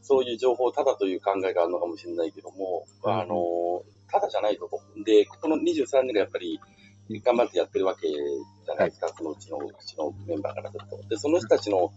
[0.01, 3.11] そういう情報をただという考えがあるのかもしれないけども、うん。
[3.11, 4.69] あの、ただじゃないと。
[5.03, 6.59] で、この23年がやっぱり、
[7.23, 11.07] 頑張ってやってるわけじゃないですか、そのうちの、うちのメンバーからすると。
[11.07, 11.91] で、その人たちの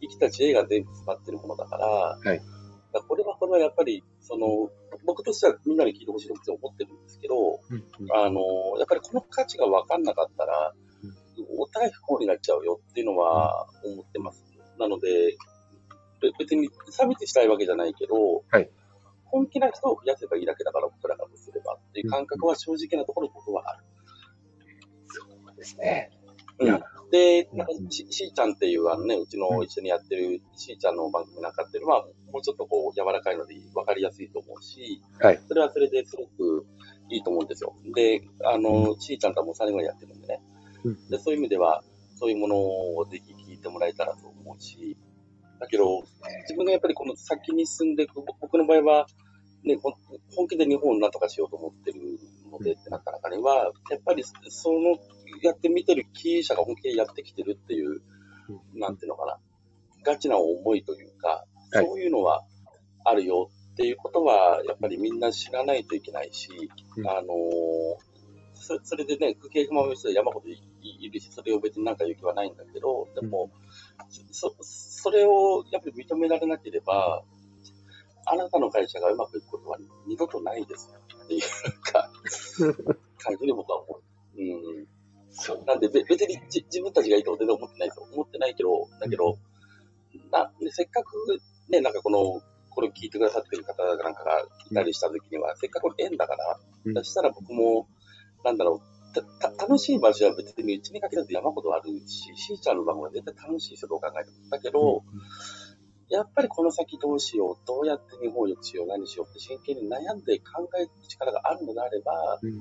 [0.00, 2.40] 生きた知恵が全部詰まってるものだから、はい。
[2.92, 4.70] だこれは、これはやっぱり、その、
[5.04, 7.60] 僕としてはみんなに聞いてほしいと思ってるんですけど、
[8.14, 8.40] あの、
[8.78, 10.74] やっぱりこの価値が分かんなかったら、
[11.56, 14.44] お互い不幸になっちゃうよっていうのは思ってます。
[14.78, 15.36] なので、
[16.20, 18.70] で別に差別したいわけじゃないけど、はい
[19.32, 23.84] 本気な人を増やせばいいだけだから、僕らがとすればっていう感覚は正直なところ僕はある。
[25.06, 26.10] そうですね。
[26.58, 26.82] うん。
[27.10, 36.66] で、なんかうんし、しーちゃんっていうあのね、うちの一緒にやってるしーちゃんの番組なんかっていうのは、もうちょっとこう、柔らかいので分かりやすいと思うし、はいそれはそれですごく
[37.08, 37.74] いいと思うんですよ。
[37.94, 40.42] で、あの、しーちゃんとはもう3年ぐらいやってるんでね。
[41.10, 41.82] で、そういう意味では、
[42.16, 44.96] そういうものをぜひ聞いてもらえたらと思うし、
[45.58, 46.02] だけど、
[46.42, 49.06] 自分がやっぱりこの先に進んでいく、ぼ僕の場合は、
[49.64, 49.78] ね、
[50.34, 52.00] 本気で日本をなんとかしようと思ってる
[52.50, 54.98] のでってなった中では、やっぱりその、
[55.42, 58.02] やってみてる経営者が本気でやってきてるっていう、
[58.74, 59.38] なんていうのかな、
[60.04, 61.86] ガチな思いというか、はい。
[61.86, 62.44] そういうのは
[63.04, 66.50] あるよっていうことは、やっぱりみんな知らないといけないし、
[66.96, 67.08] うん。
[67.08, 68.12] あのー
[68.62, 73.50] そそれでね、不景不満の人は山ほどいいるし、それを別になんか言う気はないんだけど、でも、
[74.30, 77.22] そそれをやっぱり認められなければ、
[78.24, 81.42] あなたの会社がうまくいくことは二度とないですよっていう
[81.82, 82.10] か、
[83.18, 84.00] 感じで僕は思
[84.36, 84.40] う。
[84.40, 84.88] うん。
[85.30, 85.64] そう。
[85.64, 88.06] なんで、べ別にじ自分たちがいいとは全然思ってないですよ。
[88.12, 89.38] 思ってないけど、だけど、
[90.30, 97.86] なでせっかくね、なんかこの、これを聞いてくださってる方なんかがいたりした時には、せっかくの縁だから、うんそしたら僕も、
[98.44, 104.36] なんだろう、たた楽しい場所は別にうちに限らず山ほどあるし、しーちゃんの番組は絶対楽しいですよ、どう考えても。
[104.50, 105.04] だけど、
[106.08, 112.52] やっぱりこの先どうしよう、どうやって日本を良くしよう、何しようって真剣に悩んで考える力があるのであれば、うん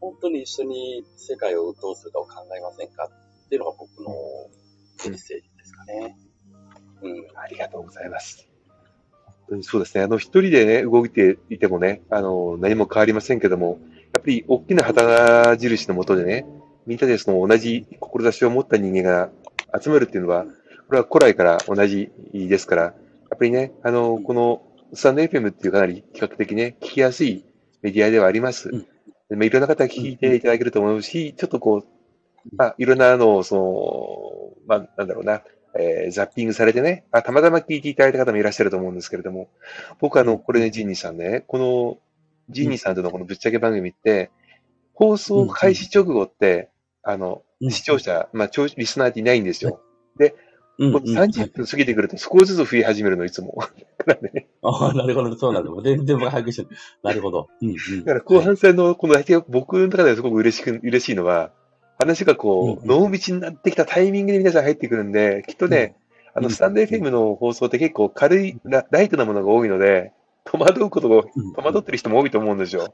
[0.00, 4.14] 本当に一緒に世界をどうするかを考えませんかっていうのが僕の
[5.08, 6.16] メッセージですかね。
[7.02, 7.26] うん。
[7.36, 8.48] ありがとうございます。
[9.24, 10.04] 本当にそうですね。
[10.04, 13.78] あの、一人でね、動いていてもね、あの、何も変わりませんけども、
[14.18, 16.44] やっぱり大きな旗印のもとでね、
[16.86, 19.30] みんなでその同じ志を持った人間が
[19.80, 20.44] 集まるっていうのは、
[20.88, 24.62] これは古来から同じですから、やっぱりね、あの、この
[24.92, 27.44] スタンド FM っていうかなり比較的ね、聞きやすい
[27.82, 28.70] メディアではあります。
[28.70, 28.80] うん。
[29.28, 35.42] でまあいろんな方が聞いていただけると思うし、ちょっとこう、まあ、いろんなのを、その、まあ、なんだろうな、
[35.78, 39.48] えーザッピングされてね、あ、たまたま聞いていただいた方もいらっしゃると思うんですけれども、
[40.00, 41.98] 僕あの、これね、ジンニーさんね、この、
[42.50, 44.30] ジンニーさんとのこのぶっちゃけ番組って、
[44.94, 46.70] 放送開始直後って、
[47.02, 49.80] あの、うん視聴者、まあ、聴リスナーっていないんですよ。
[50.20, 53.58] うんこの30分過ぎてくると少しずつ増え始めるの、いつも。
[54.06, 55.70] なんでねああ、なるほど、そうなんだ。
[55.70, 56.68] もう全然僕把握してる。
[57.02, 57.48] なるほど。
[57.60, 58.04] うん、うん。
[58.04, 59.16] だから後半戦の、この、
[59.48, 61.50] 僕の中ではすごく嬉しく、嬉しいのは、
[61.98, 65.96] 話がこう、うん濃密になってきたタイミングで皆さん入ってくるんで、きっとね、
[66.32, 70.12] あの、うんスタンド FM の放送って結構軽い、ラライトなものが多いので、
[70.50, 72.92] 戸惑うことが、うん戸惑ってる人も多いと思うんですよ。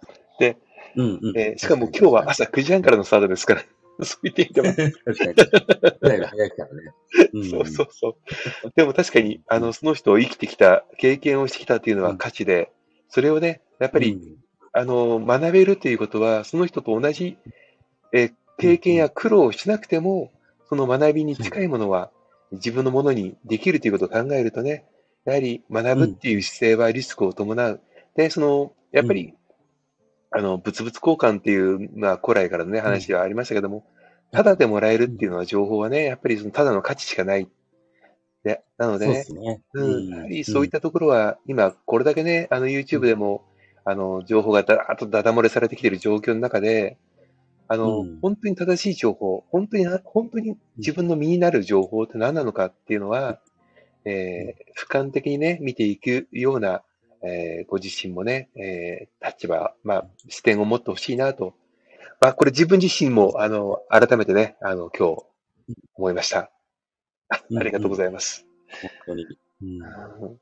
[0.96, 1.38] うん、うん。
[1.38, 3.62] えーしかも今日は朝9時半からのスタートですから、
[4.04, 4.68] そう言ってみても、
[5.04, 5.34] 確かに。
[6.00, 6.92] 早いからね。
[7.32, 8.72] うんそうそうそう。
[8.74, 12.70] でも確かに、あの、その人を生きてきた、経験をしてきたっていうのは価値で、
[13.08, 14.36] それをね、やっぱり、うん
[14.76, 17.36] あの、学べるということは、その人と同じ、
[18.12, 20.30] えー経験や苦労をしなくても、
[20.68, 22.12] その学びに近いものは
[22.52, 24.84] 自分のものにできるということを考えるとね、
[25.24, 27.80] やはり学ぶっていう姿勢はリスクを伴う。
[28.16, 29.34] で、その、やっぱり、
[30.30, 33.86] あの、物々交換っていう、まあ、古来からのね、話はありましたけども、
[34.32, 37.48] ただでもらえるっていうのは情報はね、やっぱりそのただの価値しかない。
[38.42, 39.62] で、なのでねそうね。
[39.72, 43.44] うん、やはりそういったところは、今、これだけね、あの、YouTube でも、
[43.84, 46.98] あの、情報がだーっとダダ漏れされてきている状況の中で、
[47.68, 53.40] あの、うん本当に正しい情報、本当にな、本当に自分の身になる情報って何なのかっていうのは、
[54.04, 56.82] えー俯瞰的にね、見ていくような、
[57.22, 61.54] えーご自身もね、えー立場、まあ、視点を持ってほしいなと。
[62.20, 65.22] まあ、これ自分自身も、あの、改めてね、あの、今日、
[65.96, 66.50] 思いました。
[67.28, 68.46] ありがとうございます。
[68.80, 69.26] 本当に。
[69.62, 70.38] うん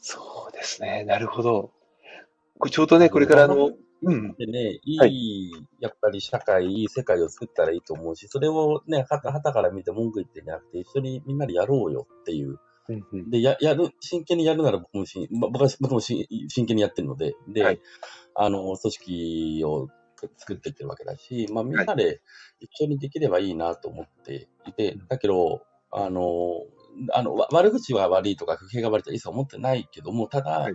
[0.00, 1.04] そうですね。
[1.04, 1.72] なるほど。
[2.70, 3.70] ちょうどね、これからあの、
[4.02, 4.34] うん。
[4.34, 5.06] でね、いい、は
[5.80, 12.58] やっぱり社会、いい世界を作ったらいいと思うし、それをね、はた、はたから見て文句言ってんじゃなくて、一緒にみんなでやろうよっていう。
[12.88, 13.30] うんうん。
[13.30, 17.80] で、や、やる、真剣にやるなら僕もし、ま僕は僕もし真剣にやってるので、で、はい。
[18.34, 19.88] あの、組織を
[20.36, 22.20] 作っていってるわけだし、まあみんなで
[22.60, 26.50] 一緒にできればいいなと思っていて、だけど、あの、
[27.12, 30.74] あの、わ悪口は悪いとか、不平が悪いとか一切思ってないけども、ただ、はい。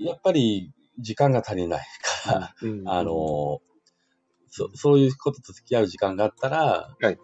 [0.00, 1.86] やっぱり時間が足りない
[2.24, 3.60] から、うんあの、
[4.50, 7.18] そそういうことと付き合う時間があったら、はい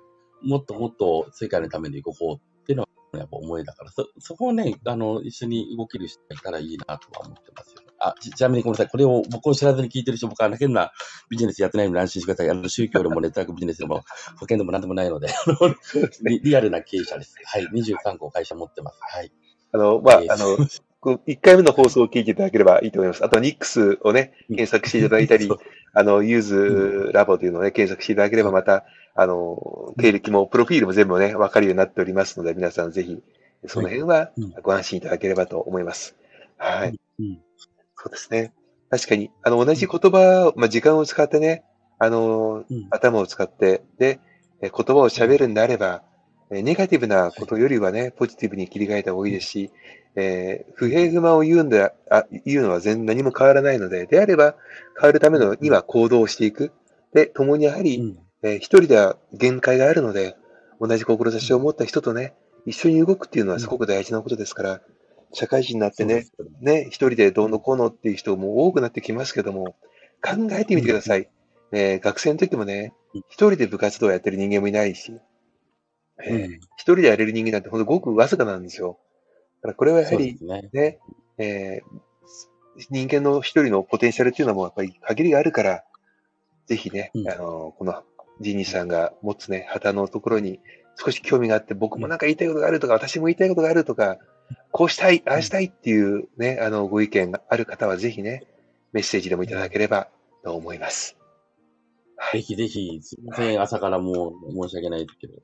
[0.44, 7.86] もっともっと世界のために動こうっていうのはやっぱ思いだから、そ、そこをね、あの、一緒に動ける人がいたらいいなとは思ってますよね。
[7.98, 8.88] あ、ちちなみにごめんなさい。
[8.88, 10.92] これを僕を知らずに聞いてる人、僕は変な
[11.30, 12.50] ビジネスやってないので安心してください。
[12.50, 14.02] あの、宗教でもネットワークビジネスでも
[14.36, 15.28] 保険でも何でもないので。
[16.22, 17.36] リリアルな経営者です。
[17.44, 17.66] はい。
[17.66, 18.98] 23個会社持ってます。
[19.00, 19.32] はい。
[19.72, 20.58] あの、まあえ、ーあの、
[21.12, 23.24] 1回目の放送を聞いていただければいいと思います。
[23.24, 25.50] あと、ニックスをね、検索していただいたり
[25.92, 28.84] あの、ユーズラボというのをね、検索していただければ、また、
[29.14, 33.22] あの、経歴も、プロフィールも全部ね、わかるようになっておりますので、皆さんぜひ、
[33.66, 34.54] その辺はうん。
[34.62, 36.16] ご安心いただければと思います。
[36.56, 36.98] はい。
[37.20, 37.38] うん。
[37.96, 38.52] そうですね。
[38.90, 41.64] 確かに、あの、同じ言葉を、まあ、時間を使ってね、
[41.98, 42.86] あの、うん。
[42.90, 44.20] 頭を使って、で、
[44.60, 46.13] え言葉を喋るんであれば、え
[46.62, 49.70] ネガティブなことよりはね、ポジティブに切り替えた方がいいですし、
[50.16, 54.54] えー不平不満を言うんだ、あ言うのは全然何も変わらないので、であれば、
[55.00, 56.72] 変わるためのには行動をしていく。
[57.12, 58.18] で、共にやはり、うん。
[58.42, 60.36] えー一人では限界があるので、
[60.80, 62.34] 同じ志を持った人とね、
[62.66, 64.80] 一緒に動くっていうのはすごく大事なことですから、
[65.32, 66.26] 社会人になってね、
[66.60, 69.76] ねね、一人でどうのこうのっていう人も多くなってきますけども、
[70.22, 71.28] 考えてみてください。
[71.72, 75.12] えー学生の時もねうん、一人で部活動をやってる人間もいないし、
[76.22, 78.98] えーうん一人でやれる人間なんて本当ごくわずかなんですよ。
[79.62, 80.68] だからこれはやはりね。
[80.72, 80.98] ね、
[81.38, 82.04] えー
[82.90, 85.84] 人間の一人のポテンシャルっていうのもやっぱり限りがあるから、
[86.66, 88.02] ぜひね、うんあの、この
[88.40, 90.60] ジーニーさんが持つね、旗のところに
[90.96, 94.18] 少し興味があって、僕もなんか言いたいことがあるとか、私も言いたいことがあるとか、
[94.72, 98.44] こうしたい、ああしたいっていうね、あの、ご意見がある方はぜひね、
[98.92, 100.08] メッセージでもいただければ
[100.42, 101.16] と思います。
[102.32, 105.34] ぜひぜひ、すみません、朝からもう申し訳ないですけど。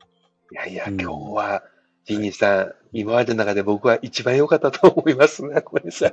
[0.52, 1.62] いやいや、うん今日は、
[2.04, 5.60] ジーニーさん、今までの中で僕は一番良かったと思いますね。
[5.64, 6.12] ごめんなさい。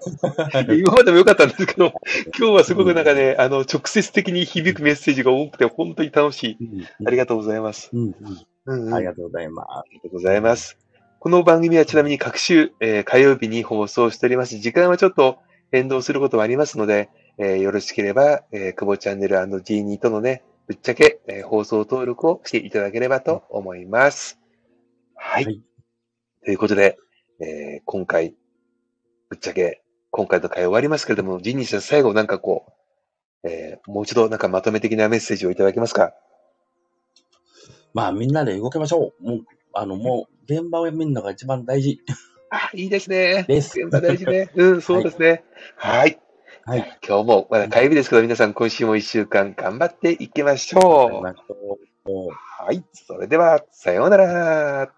[0.78, 1.92] 今までも良かったんですけど、
[2.38, 6.58] 今日はすごくなんかね、あの、直接的に響くメッセージが多くて、本当に楽しい。
[7.06, 7.90] ありがとうございます。
[8.94, 9.68] ありがとうございます。
[9.70, 10.78] ありがとうございます。
[11.20, 14.60] この番組はちなみに各週、えー火曜日に放送しております。
[14.60, 15.40] 時間はちょっと
[15.72, 17.10] 変動することもありますので、
[17.40, 24.38] えーよろしければ、えー、久保チャンネル &G2 とのね、ぶっちゃけ、えー放送登録をしていただければと思います。
[25.16, 25.46] はい。
[25.46, 25.62] はい
[26.46, 26.98] ということで、
[27.40, 28.36] えー今回、
[29.30, 32.66] ぶっちゃけ、今回の回終わりますけれども、ジニーさん最後なんかこ
[33.44, 36.14] う、えーもう一度なんかまとめ的なメッセージをいただけますか？
[37.94, 39.24] まあ、みんなで動きましょう。
[39.24, 39.40] もう、
[39.74, 42.00] あの、もう、現場を見るのが一番大事
[42.52, 43.46] あ、いいですね。
[43.48, 43.80] です。
[43.80, 44.52] 現場大事ね。
[44.56, 45.44] うん、そうですね。
[45.76, 46.00] はい。
[46.00, 46.20] はい。
[47.08, 51.24] 今日もまだ火曜日ですけど、皆さん今週も一週間頑張っていきましょう。
[51.24, 52.84] はい。
[52.92, 54.92] それでは、さようなら。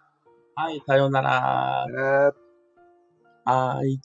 [0.56, 2.34] はい、さようなら。
[3.46, 4.02] はい。